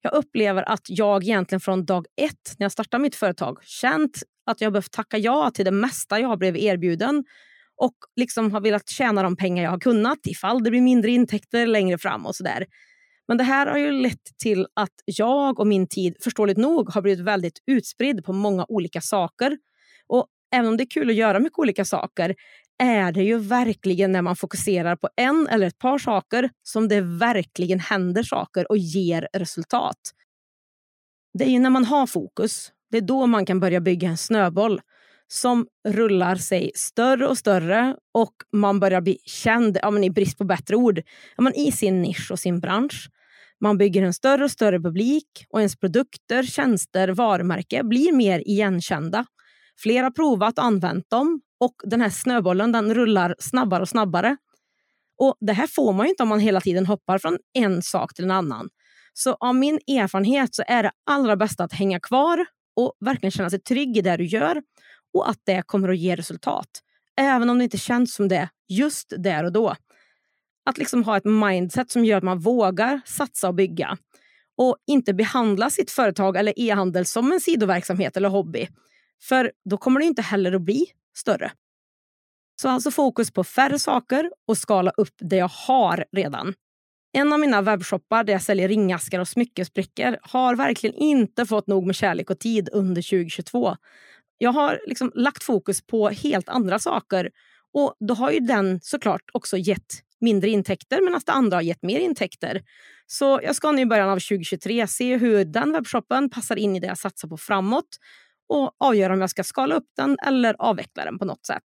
Jag 0.00 0.14
upplever 0.14 0.68
att 0.68 0.82
jag 0.88 1.22
egentligen 1.22 1.60
från 1.60 1.84
dag 1.84 2.06
ett 2.16 2.54
när 2.58 2.64
jag 2.64 2.72
startade 2.72 3.02
mitt 3.02 3.16
företag 3.16 3.58
känt 3.62 4.22
att 4.46 4.60
jag 4.60 4.72
behövt 4.72 4.92
tacka 4.92 5.18
ja 5.18 5.50
till 5.54 5.64
det 5.64 5.70
mesta 5.70 6.20
jag 6.20 6.28
har 6.28 6.36
blivit 6.36 6.62
erbjuden 6.62 7.24
och 7.76 7.94
liksom 8.16 8.52
har 8.52 8.60
velat 8.60 8.88
tjäna 8.88 9.22
de 9.22 9.36
pengar 9.36 9.64
jag 9.64 9.70
har 9.70 9.80
kunnat 9.80 10.18
ifall 10.26 10.64
det 10.64 10.70
blir 10.70 10.80
mindre 10.80 11.10
intäkter 11.10 11.66
längre 11.66 11.98
fram 11.98 12.26
och 12.26 12.36
sådär. 12.36 12.66
Men 13.28 13.36
det 13.38 13.44
här 13.44 13.66
har 13.66 13.78
ju 13.78 13.90
lett 13.90 14.38
till 14.42 14.66
att 14.74 14.94
jag 15.04 15.60
och 15.60 15.66
min 15.66 15.86
tid 15.86 16.16
förståeligt 16.20 16.58
nog 16.58 16.90
har 16.90 17.02
blivit 17.02 17.24
väldigt 17.24 17.58
utspridd 17.66 18.24
på 18.24 18.32
många 18.32 18.66
olika 18.68 19.00
saker. 19.00 19.58
Och 20.06 20.26
även 20.54 20.68
om 20.68 20.76
det 20.76 20.82
är 20.82 20.90
kul 20.90 21.10
att 21.10 21.16
göra 21.16 21.38
mycket 21.38 21.58
olika 21.58 21.84
saker 21.84 22.34
är 22.78 23.12
det 23.12 23.22
ju 23.22 23.38
verkligen 23.38 24.12
när 24.12 24.22
man 24.22 24.36
fokuserar 24.36 24.96
på 24.96 25.08
en 25.16 25.48
eller 25.48 25.66
ett 25.66 25.78
par 25.78 25.98
saker 25.98 26.50
som 26.62 26.88
det 26.88 27.00
verkligen 27.00 27.80
händer 27.80 28.22
saker 28.22 28.70
och 28.70 28.78
ger 28.78 29.28
resultat. 29.32 29.98
Det 31.38 31.44
är 31.44 31.48
ju 31.48 31.58
när 31.58 31.70
man 31.70 31.84
har 31.84 32.06
fokus, 32.06 32.72
det 32.90 32.96
är 32.96 33.02
då 33.02 33.26
man 33.26 33.46
kan 33.46 33.60
börja 33.60 33.80
bygga 33.80 34.08
en 34.08 34.16
snöboll 34.16 34.80
som 35.32 35.66
rullar 35.88 36.36
sig 36.36 36.70
större 36.74 37.26
och 37.26 37.38
större 37.38 37.96
och 38.14 38.32
man 38.52 38.80
börjar 38.80 39.00
bli 39.00 39.18
känd, 39.24 39.78
ja, 39.82 39.90
men 39.90 40.04
i 40.04 40.10
brist 40.10 40.38
på 40.38 40.44
bättre 40.44 40.76
ord, 40.76 41.02
ja, 41.36 41.42
men 41.42 41.54
i 41.54 41.72
sin 41.72 42.02
nisch 42.02 42.30
och 42.30 42.38
sin 42.38 42.60
bransch. 42.60 43.10
Man 43.60 43.78
bygger 43.78 44.02
en 44.02 44.14
större 44.14 44.44
och 44.44 44.50
större 44.50 44.80
publik 44.80 45.46
och 45.50 45.60
ens 45.60 45.76
produkter, 45.76 46.42
tjänster, 46.42 47.08
varumärke 47.08 47.84
blir 47.84 48.12
mer 48.12 48.38
igenkända. 48.38 49.26
Fler 49.82 50.02
har 50.02 50.10
provat 50.10 50.58
och 50.58 50.64
använt 50.64 51.10
dem 51.10 51.40
och 51.60 51.74
den 51.84 52.00
här 52.00 52.10
snöbollen 52.10 52.72
den 52.72 52.94
rullar 52.94 53.34
snabbare 53.38 53.82
och 53.82 53.88
snabbare. 53.88 54.36
Och 55.18 55.36
Det 55.40 55.52
här 55.52 55.66
får 55.66 55.92
man 55.92 56.06
inte 56.06 56.22
om 56.22 56.28
man 56.28 56.40
hela 56.40 56.60
tiden 56.60 56.86
hoppar 56.86 57.18
från 57.18 57.38
en 57.58 57.82
sak 57.82 58.14
till 58.14 58.24
en 58.24 58.30
annan. 58.30 58.68
Så 59.12 59.34
av 59.40 59.54
min 59.54 59.74
erfarenhet 59.74 60.54
så 60.54 60.62
är 60.66 60.82
det 60.82 60.90
allra 61.06 61.36
bästa 61.36 61.64
att 61.64 61.72
hänga 61.72 62.00
kvar 62.00 62.46
och 62.76 62.92
verkligen 63.00 63.30
känna 63.30 63.50
sig 63.50 63.60
trygg 63.60 63.96
i 63.96 64.00
det 64.00 64.16
du 64.16 64.24
gör 64.24 64.62
och 65.14 65.30
att 65.30 65.40
det 65.44 65.62
kommer 65.66 65.88
att 65.88 65.98
ge 65.98 66.16
resultat. 66.16 66.68
Även 67.16 67.50
om 67.50 67.58
det 67.58 67.64
inte 67.64 67.78
känns 67.78 68.14
som 68.14 68.28
det 68.28 68.48
just 68.68 69.12
där 69.18 69.44
och 69.44 69.52
då. 69.52 69.76
Att 70.66 70.78
liksom 70.78 71.04
ha 71.04 71.16
ett 71.16 71.24
mindset 71.24 71.90
som 71.90 72.04
gör 72.04 72.16
att 72.16 72.24
man 72.24 72.38
vågar 72.38 73.00
satsa 73.04 73.48
och 73.48 73.54
bygga 73.54 73.98
och 74.56 74.76
inte 74.86 75.14
behandla 75.14 75.70
sitt 75.70 75.90
företag 75.90 76.36
eller 76.36 76.54
e-handel 76.56 77.06
som 77.06 77.32
en 77.32 77.40
sidoverksamhet 77.40 78.16
eller 78.16 78.28
hobby. 78.28 78.68
För 79.22 79.52
då 79.70 79.76
kommer 79.76 80.00
det 80.00 80.06
inte 80.06 80.22
heller 80.22 80.52
att 80.52 80.62
bli 80.62 80.86
större. 81.16 81.52
Så 82.62 82.68
alltså 82.68 82.90
fokus 82.90 83.30
på 83.30 83.44
färre 83.44 83.78
saker 83.78 84.30
och 84.46 84.58
skala 84.58 84.92
upp 84.96 85.14
det 85.18 85.36
jag 85.36 85.48
har 85.48 86.04
redan. 86.12 86.54
En 87.12 87.32
av 87.32 87.40
mina 87.40 87.62
webbshoppar 87.62 88.24
där 88.24 88.32
jag 88.32 88.42
säljer 88.42 88.68
ringaskar 88.68 89.20
och 89.20 89.28
smyckesbrickor 89.28 90.16
har 90.22 90.56
verkligen 90.56 90.96
inte 90.96 91.46
fått 91.46 91.66
nog 91.66 91.86
med 91.86 91.96
kärlek 91.96 92.30
och 92.30 92.38
tid 92.38 92.68
under 92.72 93.02
2022. 93.02 93.76
Jag 94.42 94.52
har 94.52 94.80
liksom 94.86 95.12
lagt 95.14 95.42
fokus 95.42 95.86
på 95.86 96.08
helt 96.08 96.48
andra 96.48 96.78
saker 96.78 97.30
Och 97.74 97.94
Då 98.08 98.14
har 98.14 98.30
ju 98.30 98.40
den 98.40 98.80
såklart 98.82 99.22
också 99.32 99.56
gett 99.56 100.02
mindre 100.20 100.50
intäkter 100.50 101.00
medan 101.04 101.20
det 101.26 101.32
andra 101.32 101.56
har 101.56 101.62
gett 101.62 101.82
mer 101.82 102.00
intäkter. 102.00 102.62
Så 103.06 103.40
jag 103.42 103.56
ska 103.56 103.72
nu 103.72 103.82
i 103.82 103.86
början 103.86 104.08
av 104.08 104.14
2023 104.14 104.86
se 104.86 105.16
hur 105.16 105.44
den 105.44 105.72
webbshoppen 105.72 106.30
passar 106.30 106.56
in 106.56 106.76
i 106.76 106.80
det 106.80 106.86
jag 106.86 106.98
satsar 106.98 107.28
på 107.28 107.36
framåt 107.36 107.88
och 108.48 108.76
avgöra 108.78 109.12
om 109.12 109.20
jag 109.20 109.30
ska 109.30 109.44
skala 109.44 109.74
upp 109.74 109.86
den 109.96 110.16
eller 110.26 110.56
avveckla 110.58 111.04
den 111.04 111.18
på 111.18 111.24
något 111.24 111.46
sätt. 111.46 111.64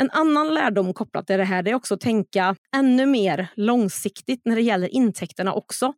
En 0.00 0.10
annan 0.10 0.54
lärdom 0.54 0.94
kopplat 0.94 1.26
till 1.26 1.38
det 1.38 1.44
här 1.44 1.68
är 1.68 1.74
också 1.74 1.94
att 1.94 2.00
tänka 2.00 2.56
ännu 2.76 3.06
mer 3.06 3.48
långsiktigt 3.56 4.42
när 4.44 4.56
det 4.56 4.62
gäller 4.62 4.88
intäkterna 4.88 5.52
också. 5.52 5.92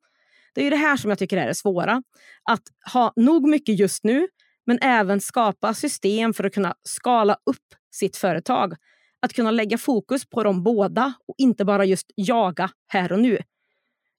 Det 0.55 0.61
är 0.61 0.64
ju 0.64 0.71
det 0.71 0.76
här 0.76 0.97
som 0.97 1.11
jag 1.11 1.19
tycker 1.19 1.37
är 1.37 1.47
det 1.47 1.55
svåra. 1.55 2.03
Att 2.50 2.62
ha 2.93 3.12
nog 3.17 3.49
mycket 3.49 3.79
just 3.79 4.05
nu, 4.05 4.29
men 4.66 4.78
även 4.83 5.21
skapa 5.21 5.75
system 5.75 6.35
för 6.35 6.44
att 6.44 6.54
kunna 6.54 6.75
skala 6.83 7.37
upp 7.47 7.75
sitt 7.94 8.16
företag. 8.16 8.75
Att 9.23 9.33
kunna 9.33 9.50
lägga 9.50 9.78
fokus 9.78 10.26
på 10.30 10.42
de 10.42 10.62
båda 10.62 11.12
och 11.28 11.35
inte 11.38 11.64
bara 11.64 11.85
just 11.85 12.06
jaga 12.16 12.71
här 12.88 13.12
och 13.12 13.21
nu. 13.21 13.38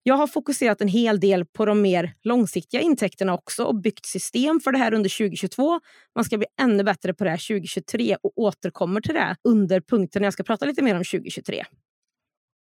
Jag 0.07 0.15
har 0.15 0.27
fokuserat 0.27 0.81
en 0.81 0.87
hel 0.87 1.19
del 1.19 1.45
på 1.45 1.65
de 1.65 1.81
mer 1.81 2.13
långsiktiga 2.23 2.81
intäkterna 2.81 3.33
också 3.33 3.63
och 3.63 3.75
byggt 3.75 4.05
system 4.05 4.59
för 4.59 4.71
det 4.71 4.77
här 4.77 4.93
under 4.93 5.17
2022. 5.17 5.79
Man 6.15 6.25
ska 6.25 6.37
bli 6.37 6.47
ännu 6.61 6.83
bättre 6.83 7.13
på 7.13 7.23
det 7.23 7.29
här 7.29 7.47
2023 7.47 8.17
och 8.23 8.37
återkommer 8.37 9.01
till 9.01 9.13
det 9.13 9.35
under 9.43 9.81
punkten 9.81 10.21
när 10.21 10.25
jag 10.25 10.33
ska 10.33 10.43
prata 10.43 10.65
lite 10.65 10.81
mer 10.81 10.95
om 10.95 11.03
2023. 11.03 11.63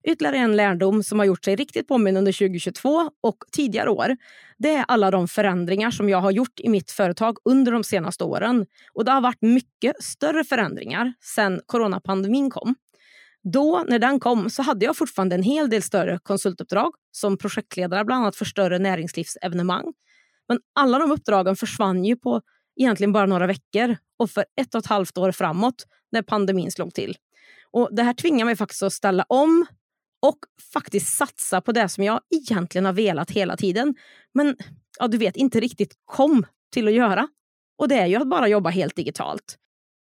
Ytterligare 0.08 0.38
en 0.38 0.56
lärdom 0.56 1.04
som 1.04 1.20
har 1.20 1.26
gjort 1.26 1.46
sig 1.46 1.56
riktigt 1.56 1.88
påminn 1.88 2.18
under 2.18 2.32
2022 2.32 3.12
och 3.24 3.38
tidigare 3.52 3.90
år, 3.90 4.18
det 4.58 4.76
är 4.76 4.86
alla 4.88 5.12
de 5.12 5.28
förändringar 5.28 5.92
som 5.92 6.10
jag 6.10 6.22
har 6.22 6.32
gjort 6.32 6.60
i 6.60 6.70
mitt 6.70 6.92
företag 6.92 7.38
under 7.46 7.72
de 7.72 7.84
senaste 7.84 8.24
åren. 8.24 8.66
Och 8.94 9.06
Det 9.06 9.12
har 9.12 9.22
varit 9.22 9.42
mycket 9.42 10.04
större 10.04 10.44
förändringar 10.44 11.14
sedan 11.22 11.62
coronapandemin 11.66 12.50
kom. 12.50 12.76
Då, 13.54 13.84
när 13.88 14.00
den 14.00 14.20
kom, 14.20 14.50
så 14.50 14.62
hade 14.62 14.86
jag 14.86 14.98
fortfarande 14.98 15.36
en 15.36 15.44
hel 15.44 15.70
del 15.70 15.84
större 15.84 16.20
konsultuppdrag 16.24 16.94
som 17.12 17.38
projektledare 17.38 18.06
bland 18.06 18.22
annat 18.22 18.36
för 18.36 18.46
större 18.46 18.80
näringslivsevenemang. 18.80 19.94
Men 20.48 20.60
alla 20.76 21.00
de 21.00 21.12
uppdragen 21.12 21.56
försvann 21.56 22.06
ju 22.06 22.16
på 22.16 22.42
egentligen 22.80 23.14
bara 23.14 23.26
några 23.26 23.48
veckor 23.48 23.98
och 24.20 24.32
för 24.32 24.46
ett 24.62 24.76
och 24.76 24.80
ett 24.80 24.88
halvt 24.88 25.18
år 25.18 25.32
framåt 25.32 25.86
när 26.12 26.22
pandemin 26.22 26.72
slog 26.72 26.94
till. 26.94 27.16
Och 27.72 27.90
Det 27.92 28.04
här 28.04 28.14
tvingar 28.14 28.46
mig 28.46 28.56
faktiskt 28.56 28.84
att 28.84 28.94
ställa 28.94 29.26
om 29.30 29.66
och 30.22 30.38
faktiskt 30.74 31.18
satsa 31.18 31.62
på 31.62 31.72
det 31.72 31.90
som 31.90 32.04
jag 32.04 32.22
egentligen 32.30 32.86
har 32.86 32.94
velat 32.94 33.32
hela 33.32 33.58
tiden. 33.58 33.96
Men 34.34 34.56
ja, 35.00 35.08
du 35.08 35.18
vet, 35.18 35.36
inte 35.36 35.60
riktigt 35.60 35.94
kom 36.06 36.46
till 36.74 36.88
att 36.88 36.94
göra. 36.94 37.28
Och 37.78 37.88
det 37.88 37.96
är 37.96 38.06
ju 38.06 38.16
att 38.16 38.30
bara 38.30 38.48
jobba 38.48 38.70
helt 38.70 38.96
digitalt. 38.96 39.58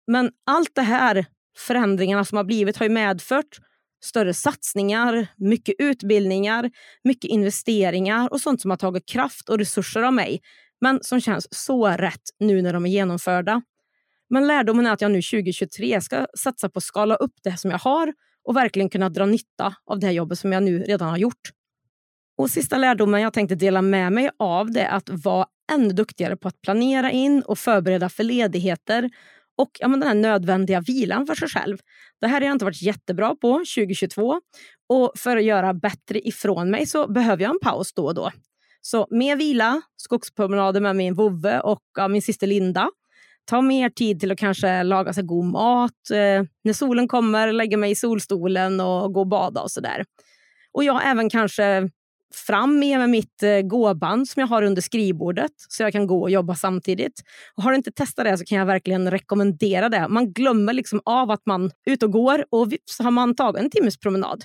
Men 0.07 0.31
allt 0.47 0.75
det 0.75 0.83
här 0.83 1.27
förändringarna 1.59 2.25
som 2.25 2.37
har 2.37 2.45
blivit 2.45 2.77
har 2.77 2.87
ju 2.87 2.93
medfört 2.93 3.59
större 4.05 4.35
satsningar, 4.35 5.27
mycket 5.37 5.75
utbildningar, 5.79 6.71
mycket 7.05 7.31
investeringar 7.31 8.33
och 8.33 8.41
sånt 8.41 8.61
som 8.61 8.71
har 8.71 8.79
tagit 8.79 9.09
kraft 9.09 9.49
och 9.49 9.59
resurser 9.59 10.03
av 10.03 10.13
mig 10.13 10.41
men 10.81 10.99
som 11.03 11.21
känns 11.21 11.47
så 11.51 11.89
rätt 11.89 12.23
nu 12.39 12.63
när 12.63 12.73
de 12.73 12.87
är 12.87 12.91
genomförda. 12.91 13.63
Men 14.31 14.47
lärdomen 14.47 14.87
är 14.87 14.93
att 14.93 15.01
jag 15.01 15.11
nu 15.11 15.23
2023 15.23 16.01
ska 16.01 16.27
satsa 16.39 16.69
på 16.69 16.79
att 16.79 16.85
skala 16.85 17.15
upp 17.15 17.35
det 17.43 17.57
som 17.57 17.71
jag 17.71 17.79
har 17.79 18.13
och 18.45 18.57
verkligen 18.57 18.89
kunna 18.91 19.09
dra 19.09 19.27
nytta 19.27 19.75
av 19.87 19.99
det 19.99 20.07
här 20.07 20.15
jobbet 20.15 20.39
som 20.39 20.53
jag 20.53 20.63
nu 20.63 20.83
redan 20.83 21.09
har 21.09 21.17
gjort. 21.17 21.51
Och 22.39 22.51
Sista 22.51 22.79
lärdomen 22.79 23.21
jag 23.21 23.33
tänkte 23.33 23.55
dela 23.55 23.83
med 23.83 24.13
mig 24.13 24.31
av 24.39 24.71
det 24.71 24.81
är 24.81 24.97
att 24.97 25.09
vara 25.09 25.47
ännu 25.73 25.93
duktigare 25.93 26.37
på 26.37 26.49
att 26.49 26.61
planera 26.61 27.11
in 27.11 27.43
och 27.43 27.59
förbereda 27.59 28.09
för 28.09 28.25
ledigheter 28.25 29.11
och 29.57 29.71
ja, 29.79 29.89
men 29.89 30.01
den 30.01 30.09
här 30.09 30.15
nödvändiga 30.15 30.81
vilan 30.81 31.27
för 31.27 31.35
sig 31.35 31.49
själv. 31.49 31.79
Det 32.21 32.27
här 32.27 32.41
har 32.41 32.47
jag 32.47 32.55
inte 32.55 32.65
varit 32.65 32.83
jättebra 32.83 33.35
på 33.35 33.53
2022 33.59 34.41
och 34.89 35.13
för 35.17 35.37
att 35.37 35.45
göra 35.45 35.75
bättre 35.75 36.29
ifrån 36.29 36.71
mig 36.71 36.87
så 36.87 37.13
behöver 37.13 37.43
jag 37.43 37.51
en 37.51 37.61
paus 37.63 37.93
då 37.93 38.07
och 38.07 38.15
då. 38.15 38.31
Så 38.81 39.07
mer 39.11 39.37
vila, 39.37 39.83
skogspromenader 39.97 40.81
med 40.81 40.97
min 40.97 41.15
vovve 41.15 41.61
och 41.61 41.83
ja, 41.99 42.09
min 42.09 42.23
syster 42.23 42.47
Linda. 42.47 42.91
Ta 43.45 43.61
mer 43.61 43.91
tid 43.91 44.21
till 44.21 44.33
att 44.33 44.39
kanske 44.39 44.83
laga 44.83 45.13
sig 45.13 45.25
god 45.25 45.45
mat. 45.45 46.11
Eh, 46.11 46.45
när 46.65 46.73
solen 46.73 47.09
kommer, 47.09 47.53
lägga 47.53 47.77
mig 47.77 47.91
i 47.91 47.95
solstolen 47.95 48.81
och 48.81 49.13
gå 49.13 49.21
och 49.21 49.29
bada 49.29 49.61
och 49.61 49.71
sådär. 49.71 50.05
Och 50.73 50.85
jag 50.85 51.11
även 51.11 51.31
kanske 51.31 51.89
fram 52.35 52.79
med, 52.79 52.99
med 52.99 53.11
mitt 53.11 53.43
eh, 53.43 53.61
gåband 53.61 54.29
som 54.29 54.41
jag 54.41 54.47
har 54.47 54.63
under 54.63 54.83
skrivbordet 54.83 55.53
så 55.69 55.83
jag 55.83 55.93
kan 55.93 56.07
gå 56.07 56.23
och 56.23 56.31
jobba 56.31 56.55
samtidigt. 56.55 57.23
Och 57.57 57.63
har 57.63 57.71
du 57.71 57.77
inte 57.77 57.93
testat 57.93 58.25
det 58.25 58.39
så 58.39 58.45
kan 58.45 58.59
jag 58.59 58.67
verkligen 58.67 59.11
rekommendera 59.11 59.89
det. 59.89 60.09
Man 60.09 60.33
glömmer 60.33 60.73
liksom 60.73 61.01
av 61.05 61.31
att 61.31 61.47
man 61.47 61.65
är 61.65 61.93
ute 61.93 62.07
och 62.07 62.13
går 62.13 62.45
och 62.51 62.73
vips 62.73 62.99
har 62.99 63.11
man 63.11 63.35
tagit 63.35 63.63
en 63.63 63.71
timmes 63.71 63.99
promenad. 63.99 64.45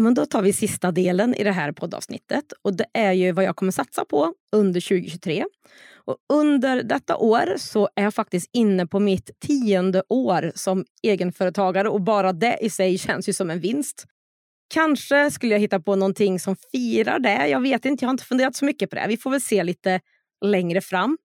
Men 0.00 0.14
då 0.14 0.26
tar 0.26 0.42
vi 0.42 0.52
sista 0.52 0.92
delen 0.92 1.34
i 1.34 1.44
det 1.44 1.52
här 1.52 1.72
poddavsnittet 1.72 2.52
och 2.62 2.76
det 2.76 2.86
är 2.94 3.12
ju 3.12 3.32
vad 3.32 3.44
jag 3.44 3.56
kommer 3.56 3.72
satsa 3.72 4.04
på 4.04 4.34
under 4.52 4.80
2023. 4.80 5.44
Och 6.04 6.16
under 6.32 6.82
detta 6.82 7.16
år 7.16 7.54
så 7.56 7.88
är 7.96 8.02
jag 8.02 8.14
faktiskt 8.14 8.50
inne 8.52 8.86
på 8.86 9.00
mitt 9.00 9.30
tionde 9.40 10.02
år 10.08 10.52
som 10.54 10.84
egenföretagare 11.02 11.88
och 11.88 12.00
bara 12.00 12.32
det 12.32 12.58
i 12.60 12.70
sig 12.70 12.98
känns 12.98 13.28
ju 13.28 13.32
som 13.32 13.50
en 13.50 13.60
vinst. 13.60 14.04
Kanske 14.74 15.30
skulle 15.30 15.54
jag 15.54 15.60
hitta 15.60 15.80
på 15.80 15.96
någonting 15.96 16.40
som 16.40 16.56
firar 16.72 17.18
det. 17.18 17.48
Jag 17.48 17.60
vet 17.60 17.84
inte, 17.84 18.04
jag 18.04 18.08
har 18.08 18.14
inte 18.14 18.24
funderat 18.24 18.56
så 18.56 18.64
mycket 18.64 18.90
på 18.90 18.96
det. 18.96 19.06
Vi 19.08 19.16
får 19.16 19.30
väl 19.30 19.40
se 19.40 19.64
lite 19.64 20.00
längre 20.44 20.80
fram. 20.80 21.18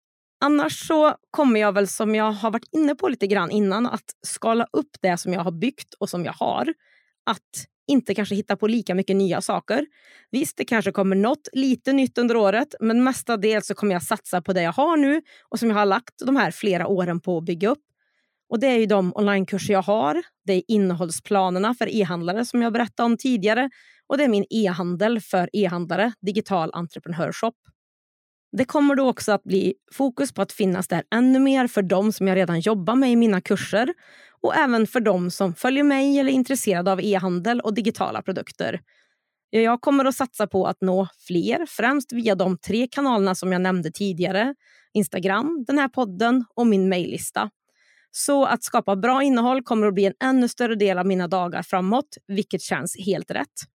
Annars 0.46 0.88
så 0.88 1.16
kommer 1.32 1.60
jag 1.60 1.72
väl, 1.72 1.88
som 1.88 2.16
jag 2.16 2.32
har 2.32 2.52
varit 2.52 2.70
inne 2.72 2.96
på 2.96 3.08
lite 3.08 3.28
grann 3.28 3.52
innan, 3.52 3.86
att 3.86 4.16
skala 4.28 4.68
upp 4.74 4.90
det 5.02 5.18
som 5.18 5.34
jag 5.34 5.42
har 5.42 5.52
byggt 5.52 5.94
och 5.94 6.10
som 6.10 6.26
jag 6.26 6.34
har. 6.34 6.74
Att 7.26 7.66
inte 7.88 8.16
kanske 8.16 8.36
hitta 8.36 8.56
på 8.56 8.68
lika 8.68 8.96
mycket 8.96 9.16
nya 9.16 9.42
saker. 9.42 9.86
Visst, 10.32 10.58
det 10.58 10.66
kanske 10.66 10.92
kommer 10.92 11.16
något 11.16 11.48
lite 11.54 11.94
nytt 11.94 12.18
under 12.18 12.38
året, 12.38 12.76
men 12.80 13.04
mestadels 13.04 13.68
så 13.68 13.74
kommer 13.74 13.94
jag 13.94 14.04
satsa 14.04 14.42
på 14.42 14.54
det 14.54 14.62
jag 14.62 14.74
har 14.74 14.98
nu 14.98 15.22
och 15.50 15.60
som 15.60 15.70
jag 15.70 15.78
har 15.78 15.86
lagt 15.86 16.26
de 16.26 16.36
här 16.36 16.52
flera 16.52 16.88
åren 16.88 17.20
på 17.20 17.38
att 17.38 17.46
bygga 17.46 17.70
upp. 17.70 17.84
Och 18.50 18.60
Det 18.60 18.68
är 18.68 18.78
ju 18.78 18.86
de 18.86 19.14
onlinekurser 19.16 19.74
jag 19.74 19.82
har, 19.82 20.24
det 20.46 20.54
är 20.54 20.64
innehållsplanerna 20.68 21.74
för 21.74 21.96
e-handlare 21.96 22.46
som 22.46 22.62
jag 22.62 22.74
berättade 22.74 23.06
om 23.06 23.18
tidigare 23.18 23.70
och 24.08 24.18
det 24.18 24.24
är 24.24 24.30
min 24.30 24.46
e-handel 24.50 25.22
för 25.22 25.50
e-handlare, 25.54 26.14
digital 26.22 26.70
entreprenörshop. 26.74 27.56
Det 28.58 28.66
kommer 28.66 28.96
då 28.96 29.10
också 29.10 29.32
att 29.32 29.44
bli 29.44 29.74
fokus 29.92 30.34
på 30.34 30.42
att 30.42 30.52
finnas 30.52 30.88
där 30.88 31.04
ännu 31.16 31.40
mer 31.40 31.68
för 31.68 31.82
dem 31.82 32.12
som 32.12 32.28
jag 32.28 32.36
redan 32.36 32.60
jobbar 32.60 32.96
med 32.96 33.12
i 33.12 33.16
mina 33.16 33.42
kurser 33.42 33.94
och 34.42 34.56
även 34.56 34.88
för 34.88 35.00
dem 35.00 35.32
som 35.32 35.56
följer 35.56 35.84
mig 35.84 36.20
eller 36.20 36.32
är 36.32 36.36
intresserade 36.36 36.92
av 36.92 37.02
e-handel 37.02 37.60
och 37.60 37.74
digitala 37.74 38.22
produkter. 38.22 38.80
Jag 39.50 39.82
kommer 39.82 40.06
att 40.06 40.16
satsa 40.16 40.48
på 40.48 40.66
att 40.66 40.82
nå 40.82 41.08
fler, 41.28 41.66
främst 41.66 42.14
via 42.14 42.36
de 42.36 42.58
tre 42.58 42.88
kanalerna 42.88 43.36
som 43.36 43.52
jag 43.52 43.62
nämnde 43.62 43.92
tidigare. 43.92 44.56
Instagram, 44.94 45.64
den 45.68 45.78
här 45.78 45.88
podden 45.88 46.46
och 46.56 46.68
min 46.68 46.90
mejllista. 46.90 47.50
Så 48.12 48.46
att 48.46 48.64
skapa 48.64 48.96
bra 48.96 49.24
innehåll 49.24 49.64
kommer 49.64 49.88
att 49.88 49.94
bli 49.94 50.06
en 50.06 50.14
ännu 50.24 50.48
större 50.48 50.76
del 50.76 50.98
av 50.98 51.06
mina 51.06 51.28
dagar 51.28 51.64
framåt, 51.64 52.18
vilket 52.28 52.62
känns 52.62 52.98
helt 53.06 53.32
rätt. 53.32 53.75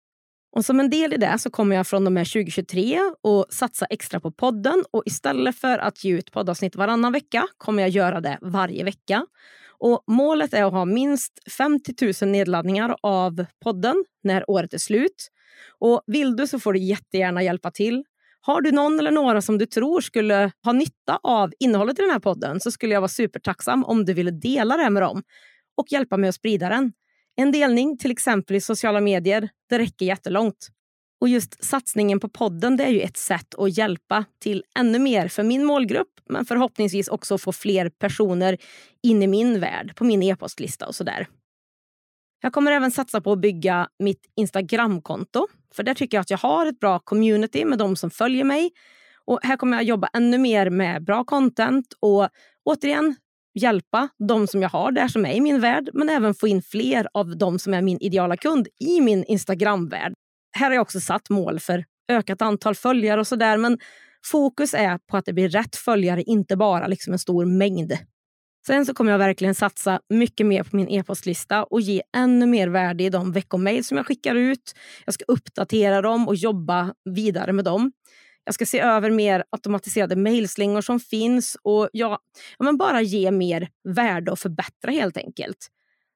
Och 0.53 0.65
Som 0.65 0.81
en 0.81 0.91
del 0.91 1.13
i 1.13 1.17
det 1.17 1.39
så 1.39 1.51
kommer 1.51 1.77
jag 1.77 1.87
från 1.87 2.07
och 2.07 2.13
med 2.13 2.27
2023 2.27 3.01
och 3.23 3.47
satsa 3.51 3.87
extra 3.87 4.21
på 4.21 4.31
podden 4.31 4.85
och 4.91 5.03
istället 5.07 5.57
för 5.57 5.79
att 5.79 6.05
ge 6.05 6.13
ut 6.13 6.33
poddavsnitt 6.33 6.77
varannan 6.77 7.13
vecka 7.13 7.47
kommer 7.57 7.83
jag 7.83 7.91
göra 7.91 8.21
det 8.21 8.39
varje 8.41 8.85
vecka. 8.85 9.27
Och 9.79 10.05
målet 10.07 10.55
är 10.55 10.65
att 10.65 10.73
ha 10.73 10.85
minst 10.85 11.33
50 11.59 12.25
000 12.25 12.33
nedladdningar 12.33 12.97
av 13.03 13.45
podden 13.65 14.05
när 14.23 14.51
året 14.51 14.75
är 14.75 14.79
slut. 14.79 15.29
Och 15.79 16.03
Vill 16.07 16.37
du 16.37 16.47
så 16.47 16.61
får 16.61 16.73
du 16.73 16.79
jättegärna 16.79 17.43
hjälpa 17.43 17.71
till. 17.71 18.05
Har 18.41 18.61
du 18.61 18.73
någon 18.73 18.99
eller 18.99 19.11
några 19.11 19.43
som 19.43 19.59
du 19.59 19.67
tror 19.67 20.01
skulle 20.01 20.53
ha 20.65 20.73
nytta 20.73 21.19
av 21.23 21.53
innehållet 21.61 21.99
i 21.99 22.03
den 22.03 22.11
här 22.11 22.19
podden 22.19 22.61
så 22.61 22.71
skulle 22.71 22.95
jag 22.95 23.01
vara 23.01 23.09
supertacksam 23.09 23.85
om 23.85 24.05
du 24.05 24.15
ville 24.15 24.31
dela 24.31 24.77
det 24.77 24.91
med 24.91 25.03
dem 25.03 25.23
och 25.77 25.87
hjälpa 25.93 26.17
mig 26.17 26.29
att 26.29 26.35
sprida 26.35 26.69
den. 26.69 26.93
En 27.41 27.53
delning, 27.53 27.99
till 27.99 28.11
exempel 28.11 28.57
i 28.57 28.61
sociala 28.61 29.01
medier, 29.01 29.49
det 29.69 29.79
räcker 29.79 30.07
jättelångt. 30.07 30.69
Och 31.21 31.29
just 31.29 31.65
satsningen 31.65 32.21
på 32.21 32.29
podden 32.29 32.77
det 32.77 32.85
är 32.85 32.91
ju 32.91 33.01
ett 33.01 33.17
sätt 33.17 33.55
att 33.59 33.79
hjälpa 33.79 34.25
till 34.39 34.65
ännu 34.79 34.99
mer 34.99 35.29
för 35.29 35.43
min 35.43 35.65
målgrupp 35.65 36.21
men 36.29 36.45
förhoppningsvis 36.45 37.09
också 37.09 37.39
få 37.39 37.53
fler 37.53 37.89
personer 37.89 38.57
in 39.03 39.23
i 39.23 39.27
min 39.27 39.61
värld, 39.61 39.97
på 39.97 40.05
min 40.05 40.23
e-postlista 40.23 40.87
och 40.87 40.95
sådär. 40.95 41.29
Jag 42.41 42.53
kommer 42.53 42.73
även 42.73 42.91
satsa 42.91 43.21
på 43.21 43.33
att 43.33 43.41
bygga 43.41 43.89
mitt 43.99 44.33
Instagramkonto. 44.37 45.47
För 45.75 45.83
där 45.83 45.95
tycker 45.95 46.17
jag 46.17 46.23
att 46.23 46.31
jag 46.31 46.39
har 46.39 46.67
ett 46.67 46.81
bra 46.81 46.99
community 46.99 47.65
med 47.65 47.79
de 47.79 47.97
som 47.97 48.11
följer 48.11 48.45
mig. 48.45 48.71
Och 49.25 49.39
Här 49.43 49.57
kommer 49.57 49.77
jag 49.77 49.85
jobba 49.85 50.09
ännu 50.13 50.39
mer 50.39 50.71
med 50.71 51.05
bra 51.05 51.25
content 51.25 51.87
och 52.01 52.29
återigen 52.65 53.17
hjälpa 53.55 54.09
de 54.29 54.47
som 54.47 54.63
jag 54.63 54.69
har 54.69 54.93
där 54.93 55.09
som 55.09 55.27
är 55.27 55.33
i 55.33 55.41
min 55.41 55.61
värld 55.61 55.91
men 55.93 56.09
även 56.09 56.35
få 56.35 56.49
in 56.49 56.63
fler 56.63 57.09
av 57.15 57.39
de 57.39 57.59
som 57.59 57.75
är 57.75 57.83
min 57.83 57.99
ideala 58.01 58.37
kund 58.37 58.69
i 58.81 59.01
min 59.01 59.25
Instagram-värld. 59.25 60.13
Här 60.57 60.67
har 60.67 60.75
jag 60.75 60.83
också 60.83 61.01
satt 61.01 61.31
mål 61.31 61.61
för 61.61 61.85
ökat 62.13 62.43
antal 62.43 62.75
följare 62.75 63.21
och 63.21 63.27
sådär 63.27 63.57
men 63.57 63.79
fokus 64.25 64.75
är 64.75 64.99
på 64.99 65.17
att 65.17 65.25
det 65.25 65.33
blir 65.33 65.49
rätt 65.49 65.77
följare, 65.77 66.23
inte 66.23 66.57
bara 66.57 66.87
liksom 66.87 67.13
en 67.13 67.19
stor 67.19 67.45
mängd. 67.45 67.93
Sen 68.67 68.87
så 68.87 68.95
kommer 68.95 69.13
jag 69.13 69.19
verkligen 69.19 69.55
satsa 69.55 70.01
mycket 70.09 70.47
mer 70.47 70.63
på 70.63 70.77
min 70.77 70.89
e-postlista 70.89 71.65
och 71.65 71.81
ge 71.81 72.03
ännu 72.17 72.47
mer 72.47 72.69
värde 72.69 73.05
i 73.05 73.11
de 73.11 73.33
veckomail 73.33 73.85
som 73.85 73.97
jag 73.97 74.07
skickar 74.07 74.35
ut. 74.35 74.75
Jag 75.05 75.15
ska 75.15 75.25
uppdatera 75.29 76.03
dem 76.03 76.29
och 76.29 76.37
jobba 76.37 76.95
vidare 77.05 77.53
med 77.53 77.65
dem. 77.65 77.93
Jag 78.45 78.55
ska 78.55 78.67
se 78.67 78.81
över 78.81 79.11
mer 79.11 79.45
automatiserade 79.51 80.17
mejlslingor 80.17 80.81
som 80.81 81.01
finns 81.01 81.57
och 81.63 81.89
ja, 81.93 82.19
ja, 82.59 82.65
men 82.65 82.77
bara 82.77 83.03
ge 83.03 83.31
mer 83.31 83.69
värde 83.89 84.31
och 84.31 84.39
förbättra 84.39 84.91
helt 84.91 85.17
enkelt. 85.17 85.69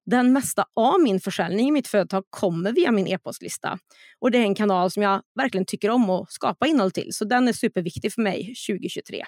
Den 0.06 0.32
mesta 0.32 0.64
av 0.76 1.00
min 1.00 1.20
försäljning 1.20 1.68
i 1.68 1.72
mitt 1.72 1.88
företag 1.88 2.24
kommer 2.30 2.72
via 2.72 2.92
min 2.92 3.06
e-postlista. 3.06 3.78
Och 4.20 4.30
Det 4.30 4.38
är 4.38 4.42
en 4.42 4.54
kanal 4.54 4.90
som 4.90 5.02
jag 5.02 5.22
verkligen 5.36 5.66
tycker 5.66 5.90
om 5.90 6.10
att 6.10 6.32
skapa 6.32 6.66
innehåll 6.66 6.90
till. 6.90 7.08
Så 7.12 7.24
den 7.24 7.48
är 7.48 7.52
superviktig 7.52 8.12
för 8.12 8.22
mig 8.22 8.54
2023. 8.68 9.24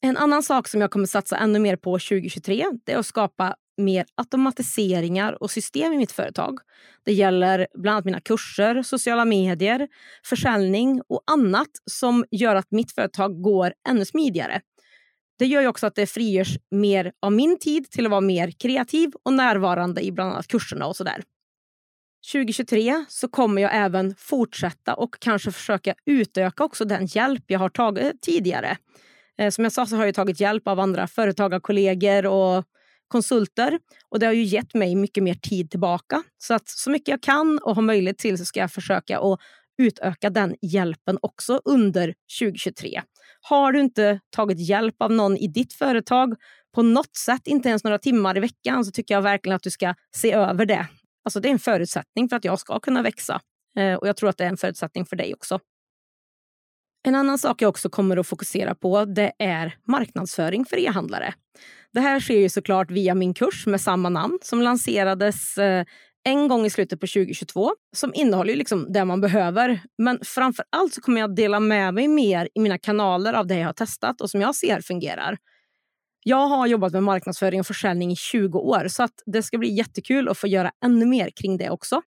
En 0.00 0.16
annan 0.16 0.42
sak 0.42 0.68
som 0.68 0.80
jag 0.80 0.90
kommer 0.90 1.06
satsa 1.06 1.36
ännu 1.36 1.58
mer 1.58 1.76
på 1.76 1.98
2023 1.98 2.64
det 2.84 2.92
är 2.92 2.98
att 2.98 3.06
skapa 3.06 3.56
mer 3.76 4.06
automatiseringar 4.14 5.42
och 5.42 5.50
system 5.50 5.92
i 5.92 5.96
mitt 5.96 6.12
företag. 6.12 6.58
Det 7.04 7.12
gäller 7.12 7.66
bland 7.74 7.94
annat 7.94 8.04
mina 8.04 8.20
kurser, 8.20 8.82
sociala 8.82 9.24
medier, 9.24 9.88
försäljning 10.24 11.02
och 11.08 11.22
annat 11.26 11.70
som 11.90 12.24
gör 12.30 12.54
att 12.54 12.70
mitt 12.70 12.92
företag 12.92 13.42
går 13.42 13.72
ännu 13.88 14.04
smidigare. 14.04 14.60
Det 15.38 15.46
gör 15.46 15.66
också 15.66 15.86
att 15.86 15.94
det 15.94 16.06
frigörs 16.06 16.58
mer 16.70 17.12
av 17.22 17.32
min 17.32 17.58
tid 17.58 17.90
till 17.90 18.06
att 18.06 18.10
vara 18.10 18.20
mer 18.20 18.50
kreativ 18.50 19.10
och 19.22 19.32
närvarande 19.32 20.04
i 20.04 20.12
bland 20.12 20.32
annat 20.32 20.48
kurserna 20.48 20.86
och 20.86 20.96
sådär. 20.96 21.22
2023 22.32 23.04
så 23.08 23.28
kommer 23.28 23.62
jag 23.62 23.70
även 23.74 24.14
fortsätta 24.18 24.94
och 24.94 25.16
kanske 25.20 25.52
försöka 25.52 25.94
utöka 26.06 26.64
också 26.64 26.84
den 26.84 27.06
hjälp 27.06 27.44
jag 27.46 27.58
har 27.58 27.68
tagit 27.68 28.22
tidigare. 28.22 28.76
Eh, 29.38 29.50
som 29.50 29.64
jag 29.64 29.72
sa 29.72 29.86
så 29.86 29.96
har 29.96 30.04
jag 30.04 30.14
tagit 30.14 30.40
hjälp 30.40 30.68
av 30.68 30.80
andra 30.80 31.06
företagarkollegor 31.06 32.26
och 32.26 32.64
konsulter. 33.08 33.78
Och 34.08 34.18
Det 34.18 34.26
har 34.26 34.32
ju 34.32 34.42
gett 34.42 34.74
mig 34.74 34.94
mycket 34.94 35.22
mer 35.22 35.34
tid 35.34 35.70
tillbaka. 35.70 36.22
Så 36.38 36.54
att 36.54 36.68
så 36.68 36.90
mycket 36.90 37.08
jag 37.08 37.22
kan 37.22 37.58
och 37.58 37.74
har 37.74 37.82
möjlighet 37.82 38.18
till 38.18 38.38
så 38.38 38.44
ska 38.44 38.60
jag 38.60 38.72
försöka 38.72 39.20
att 39.20 39.40
utöka 39.78 40.30
den 40.30 40.54
hjälpen 40.62 41.18
också 41.22 41.60
under 41.64 42.14
2023. 42.40 43.02
Har 43.40 43.72
du 43.72 43.80
inte 43.80 44.20
tagit 44.30 44.68
hjälp 44.68 45.02
av 45.02 45.12
någon 45.12 45.36
i 45.36 45.48
ditt 45.48 45.72
företag 45.72 46.34
på 46.74 46.82
något 46.82 47.16
sätt, 47.16 47.46
inte 47.46 47.68
ens 47.68 47.84
några 47.84 47.98
timmar 47.98 48.36
i 48.36 48.40
veckan, 48.40 48.84
så 48.84 48.90
tycker 48.90 49.14
jag 49.14 49.22
verkligen 49.22 49.56
att 49.56 49.62
du 49.62 49.70
ska 49.70 49.94
se 50.16 50.32
över 50.32 50.66
det. 50.66 50.86
Alltså 51.24 51.40
Det 51.40 51.48
är 51.48 51.52
en 51.52 51.58
förutsättning 51.58 52.28
för 52.28 52.36
att 52.36 52.44
jag 52.44 52.58
ska 52.58 52.80
kunna 52.80 53.02
växa. 53.02 53.40
Eh, 53.78 53.94
och 53.94 54.08
Jag 54.08 54.16
tror 54.16 54.28
att 54.28 54.36
det 54.36 54.44
är 54.44 54.48
en 54.48 54.56
förutsättning 54.56 55.06
för 55.06 55.16
dig 55.16 55.34
också. 55.34 55.60
En 57.06 57.14
annan 57.14 57.38
sak 57.38 57.62
jag 57.62 57.68
också 57.68 57.88
kommer 57.88 58.16
att 58.16 58.26
fokusera 58.26 58.74
på 58.74 59.04
det 59.04 59.32
är 59.38 59.74
marknadsföring 59.84 60.64
för 60.64 60.76
e-handlare. 60.76 61.34
Det 61.92 62.00
här 62.00 62.20
sker 62.20 62.38
ju 62.38 62.48
såklart 62.48 62.90
via 62.90 63.14
min 63.14 63.34
kurs 63.34 63.66
med 63.66 63.80
samma 63.80 64.08
namn 64.08 64.38
som 64.42 64.62
lanserades 64.62 65.58
eh, 65.58 65.84
en 66.24 66.48
gång 66.48 66.66
i 66.66 66.70
slutet 66.70 67.00
på 67.00 67.06
2022 67.06 67.72
som 67.96 68.14
innehåller 68.14 68.56
liksom 68.56 68.92
det 68.92 69.04
man 69.04 69.20
behöver. 69.20 69.80
Men 69.98 70.18
framför 70.22 70.64
allt 70.70 70.94
så 70.94 71.00
kommer 71.00 71.20
jag 71.20 71.36
dela 71.36 71.60
med 71.60 71.94
mig 71.94 72.08
mer 72.08 72.48
i 72.54 72.60
mina 72.60 72.78
kanaler 72.78 73.32
av 73.32 73.46
det 73.46 73.58
jag 73.58 73.66
har 73.66 73.72
testat 73.72 74.20
och 74.20 74.30
som 74.30 74.40
jag 74.40 74.54
ser 74.54 74.80
fungerar. 74.80 75.36
Jag 76.24 76.48
har 76.48 76.66
jobbat 76.66 76.92
med 76.92 77.02
marknadsföring 77.02 77.60
och 77.60 77.66
försäljning 77.66 78.12
i 78.12 78.16
20 78.16 78.58
år 78.58 78.88
så 78.88 79.02
att 79.02 79.22
det 79.26 79.42
ska 79.42 79.58
bli 79.58 79.74
jättekul 79.74 80.28
att 80.28 80.38
få 80.38 80.46
göra 80.46 80.70
ännu 80.84 81.06
mer 81.06 81.30
kring 81.30 81.56
det 81.56 81.70
också. 81.70 82.02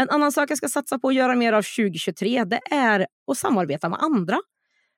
En 0.00 0.10
annan 0.10 0.32
sak 0.32 0.50
jag 0.50 0.58
ska 0.58 0.68
satsa 0.68 0.98
på 0.98 1.08
att 1.08 1.14
göra 1.14 1.34
mer 1.34 1.52
av 1.52 1.62
2023 1.62 2.44
det 2.44 2.60
är 2.70 3.06
att 3.30 3.38
samarbeta 3.38 3.88
med 3.88 3.98
andra. 4.02 4.38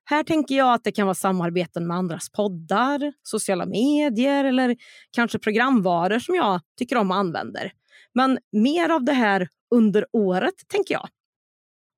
Här 0.04 0.22
tänker 0.22 0.56
jag 0.56 0.74
att 0.74 0.84
det 0.84 0.92
kan 0.92 1.06
vara 1.06 1.14
samarbeten 1.14 1.86
med 1.86 1.96
andras 1.96 2.30
poddar, 2.30 3.12
sociala 3.22 3.66
medier 3.66 4.44
eller 4.44 4.76
kanske 5.10 5.38
programvaror 5.38 6.18
som 6.18 6.34
jag 6.34 6.60
tycker 6.78 6.96
om 6.96 7.10
och 7.10 7.16
använder. 7.16 7.72
Men 8.14 8.38
mer 8.52 8.88
av 8.88 9.04
det 9.04 9.12
här 9.12 9.48
under 9.74 10.06
året, 10.12 10.54
tänker 10.68 10.94
jag. 10.94 11.08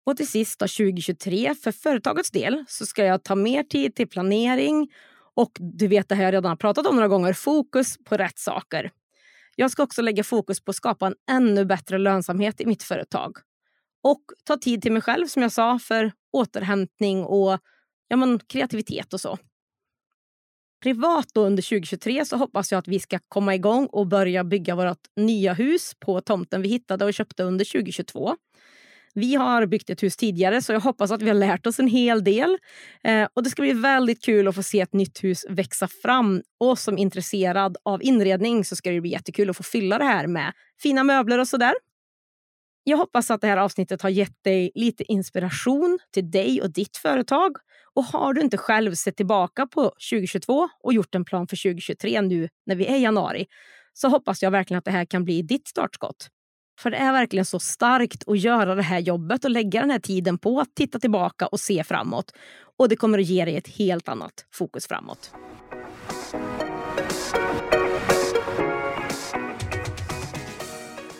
Och 0.06 0.16
till 0.16 0.28
sist 0.28 0.58
då, 0.58 0.66
2023, 0.66 1.54
för 1.54 1.72
företagets 1.72 2.30
del 2.30 2.64
så 2.68 2.86
ska 2.86 3.04
jag 3.04 3.24
ta 3.24 3.34
mer 3.34 3.62
tid 3.62 3.94
till 3.94 4.08
planering 4.08 4.88
och 5.34 5.50
du 5.58 5.86
vet 5.86 6.08
det 6.08 6.14
här 6.14 6.24
jag 6.24 6.32
redan 6.32 6.48
har 6.48 6.56
pratat 6.56 6.86
om 6.86 6.94
några 6.94 7.08
gånger, 7.08 7.32
fokus 7.32 7.96
på 8.04 8.16
rätt 8.16 8.38
saker. 8.38 8.90
Jag 9.56 9.70
ska 9.70 9.82
också 9.82 10.02
lägga 10.02 10.24
fokus 10.24 10.60
på 10.60 10.70
att 10.70 10.76
skapa 10.76 11.06
en 11.06 11.14
ännu 11.30 11.64
bättre 11.64 11.98
lönsamhet 11.98 12.60
i 12.60 12.66
mitt 12.66 12.82
företag. 12.82 13.36
Och 14.02 14.22
ta 14.44 14.56
tid 14.56 14.82
till 14.82 14.92
mig 14.92 15.02
själv, 15.02 15.26
som 15.26 15.42
jag 15.42 15.52
sa, 15.52 15.78
för 15.78 16.12
återhämtning 16.32 17.24
och 17.24 17.58
ja, 18.08 18.16
men, 18.16 18.38
kreativitet 18.38 19.12
och 19.12 19.20
så. 19.20 19.38
Privat 20.82 21.28
då 21.34 21.40
under 21.40 21.62
2023 21.62 22.24
så 22.24 22.36
hoppas 22.36 22.72
jag 22.72 22.78
att 22.78 22.88
vi 22.88 23.00
ska 23.00 23.18
komma 23.28 23.54
igång 23.54 23.86
och 23.86 24.06
börja 24.06 24.44
bygga 24.44 24.74
vårt 24.74 25.06
nya 25.16 25.52
hus 25.52 25.94
på 26.00 26.20
tomten 26.20 26.62
vi 26.62 26.68
hittade 26.68 27.04
och 27.04 27.14
köpte 27.14 27.42
under 27.42 27.64
2022. 27.64 28.36
Vi 29.14 29.34
har 29.34 29.66
byggt 29.66 29.90
ett 29.90 30.02
hus 30.02 30.16
tidigare 30.16 30.62
så 30.62 30.72
jag 30.72 30.80
hoppas 30.80 31.10
att 31.10 31.22
vi 31.22 31.28
har 31.28 31.34
lärt 31.34 31.66
oss 31.66 31.78
en 31.78 31.88
hel 31.88 32.24
del. 32.24 32.58
Eh, 33.04 33.28
och 33.34 33.42
Det 33.42 33.50
ska 33.50 33.62
bli 33.62 33.72
väldigt 33.72 34.24
kul 34.24 34.48
att 34.48 34.54
få 34.54 34.62
se 34.62 34.80
ett 34.80 34.92
nytt 34.92 35.24
hus 35.24 35.46
växa 35.48 35.88
fram. 35.88 36.42
Och 36.60 36.78
som 36.78 36.98
intresserad 36.98 37.76
av 37.84 38.02
inredning 38.02 38.64
så 38.64 38.76
ska 38.76 38.90
det 38.90 39.00
bli 39.00 39.10
jättekul 39.10 39.50
att 39.50 39.56
få 39.56 39.62
fylla 39.62 39.98
det 39.98 40.04
här 40.04 40.26
med 40.26 40.52
fina 40.82 41.04
möbler 41.04 41.38
och 41.38 41.48
sådär. 41.48 41.74
Jag 42.84 42.96
hoppas 42.96 43.30
att 43.30 43.40
det 43.40 43.46
här 43.46 43.56
avsnittet 43.56 44.02
har 44.02 44.10
gett 44.10 44.44
dig 44.44 44.70
lite 44.74 45.12
inspiration 45.12 45.98
till 46.12 46.30
dig 46.30 46.62
och 46.62 46.72
ditt 46.72 46.96
företag. 46.96 47.56
Och 47.94 48.04
har 48.04 48.34
du 48.34 48.40
inte 48.40 48.56
själv 48.56 48.94
sett 48.94 49.16
tillbaka 49.16 49.66
på 49.66 49.82
2022 50.10 50.68
och 50.82 50.92
gjort 50.92 51.14
en 51.14 51.24
plan 51.24 51.48
för 51.48 51.56
2023 51.56 52.20
nu 52.20 52.48
när 52.66 52.76
vi 52.76 52.86
är 52.86 52.96
i 52.96 53.02
januari 53.02 53.46
så 53.92 54.08
hoppas 54.08 54.42
jag 54.42 54.50
verkligen 54.50 54.78
att 54.78 54.84
det 54.84 54.90
här 54.90 55.04
kan 55.04 55.24
bli 55.24 55.42
ditt 55.42 55.68
startskott. 55.68 56.28
För 56.78 56.90
det 56.90 56.96
är 56.96 57.12
verkligen 57.12 57.44
så 57.44 57.58
starkt 57.58 58.28
att 58.28 58.38
göra 58.38 58.74
det 58.74 58.82
här 58.82 58.98
jobbet 58.98 59.44
och 59.44 59.50
lägga 59.50 59.80
den 59.80 59.90
här 59.90 59.98
tiden 59.98 60.38
på 60.38 60.60
att 60.60 60.74
titta 60.74 60.98
tillbaka 60.98 61.46
och 61.46 61.60
se 61.60 61.84
framåt. 61.84 62.32
Och 62.78 62.88
det 62.88 62.96
kommer 62.96 63.18
att 63.18 63.26
ge 63.26 63.44
dig 63.44 63.56
ett 63.56 63.68
helt 63.68 64.08
annat 64.08 64.46
fokus 64.52 64.86
framåt. 64.86 65.30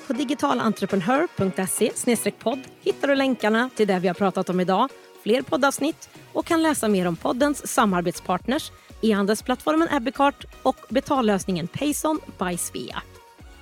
På 0.07 0.13
digitalentreprenör.se 0.13 2.31
podd 2.31 2.61
hittar 2.81 3.09
du 3.09 3.15
länkarna 3.15 3.71
till 3.77 3.89
det 3.89 3.99
vi 3.99 4.09
har 4.09 4.15
pratat 4.15 4.49
om 4.49 4.61
idag, 4.61 4.91
fler 5.23 5.43
poddavsnitt 5.43 6.09
och 6.33 6.47
kan 6.47 6.63
läsa 6.63 6.89
mer 6.89 7.07
om 7.07 7.17
poddens 7.17 7.67
samarbetspartners, 7.67 8.73
e-handelsplattformen 9.03 9.89
Ebbecart 9.91 10.45
och 10.63 10.77
betallösningen 10.89 11.69
Payson 11.69 12.21
by 12.39 12.57
Svea. 12.57 13.03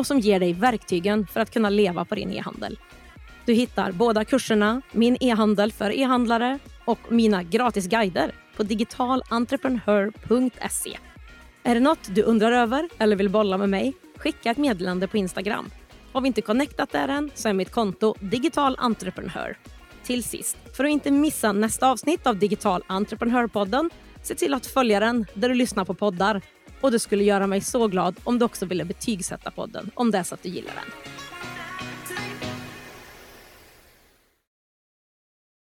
och 0.00 0.06
som 0.06 0.18
ger 0.18 0.40
dig 0.40 0.52
verktygen 0.52 1.26
för 1.26 1.40
att 1.40 1.50
kunna 1.50 1.70
leva 1.70 2.04
på 2.04 2.14
din 2.14 2.32
e-handel. 2.32 2.78
Du 3.44 3.52
hittar 3.52 3.92
båda 3.92 4.24
kurserna, 4.24 4.82
Min 4.92 5.16
e-handel 5.20 5.72
för 5.72 5.90
e-handlare 5.90 6.58
och 6.84 6.98
mina 7.08 7.42
gratis 7.42 7.86
guider 7.86 8.34
på 8.56 8.62
digitalentreprenör.se. 8.62 10.98
Är 11.62 11.74
det 11.74 11.80
något 11.80 12.14
du 12.14 12.22
undrar 12.22 12.52
över 12.52 12.88
eller 12.98 13.16
vill 13.16 13.28
bolla 13.28 13.58
med 13.58 13.68
mig? 13.68 13.94
Skicka 14.16 14.50
ett 14.50 14.58
meddelande 14.58 15.08
på 15.08 15.16
Instagram. 15.16 15.70
Har 16.12 16.20
vi 16.20 16.26
inte 16.26 16.42
connectat 16.42 16.92
där 16.92 17.08
än 17.08 17.30
så 17.34 17.48
är 17.48 17.52
mitt 17.52 17.70
konto 17.70 18.14
Digital 18.20 18.76
Entreprenör. 18.78 19.56
till 20.02 20.24
sist, 20.24 20.56
för 20.76 20.84
att 20.84 20.90
inte 20.90 21.10
missa 21.10 21.52
nästa 21.52 21.90
avsnitt 21.90 22.26
av 22.26 22.38
Digital 22.38 22.82
entreprenörpodden, 22.86 23.90
se 24.22 24.34
till 24.34 24.54
att 24.54 24.66
följa 24.66 25.00
den 25.00 25.26
där 25.34 25.48
du 25.48 25.54
lyssnar 25.54 25.84
på 25.84 25.94
poddar. 25.94 26.42
Och 26.80 26.90
det 26.90 26.98
skulle 26.98 27.24
göra 27.24 27.46
mig 27.46 27.60
så 27.60 27.86
glad 27.88 28.16
om 28.24 28.38
du 28.38 28.44
också 28.44 28.66
ville 28.66 28.84
betygsätta 28.84 29.50
podden 29.50 29.90
om 29.94 30.10
det 30.10 30.18
är 30.18 30.22
så 30.22 30.34
att 30.34 30.42
du 30.42 30.48
gillar 30.48 30.74
den. 30.74 30.92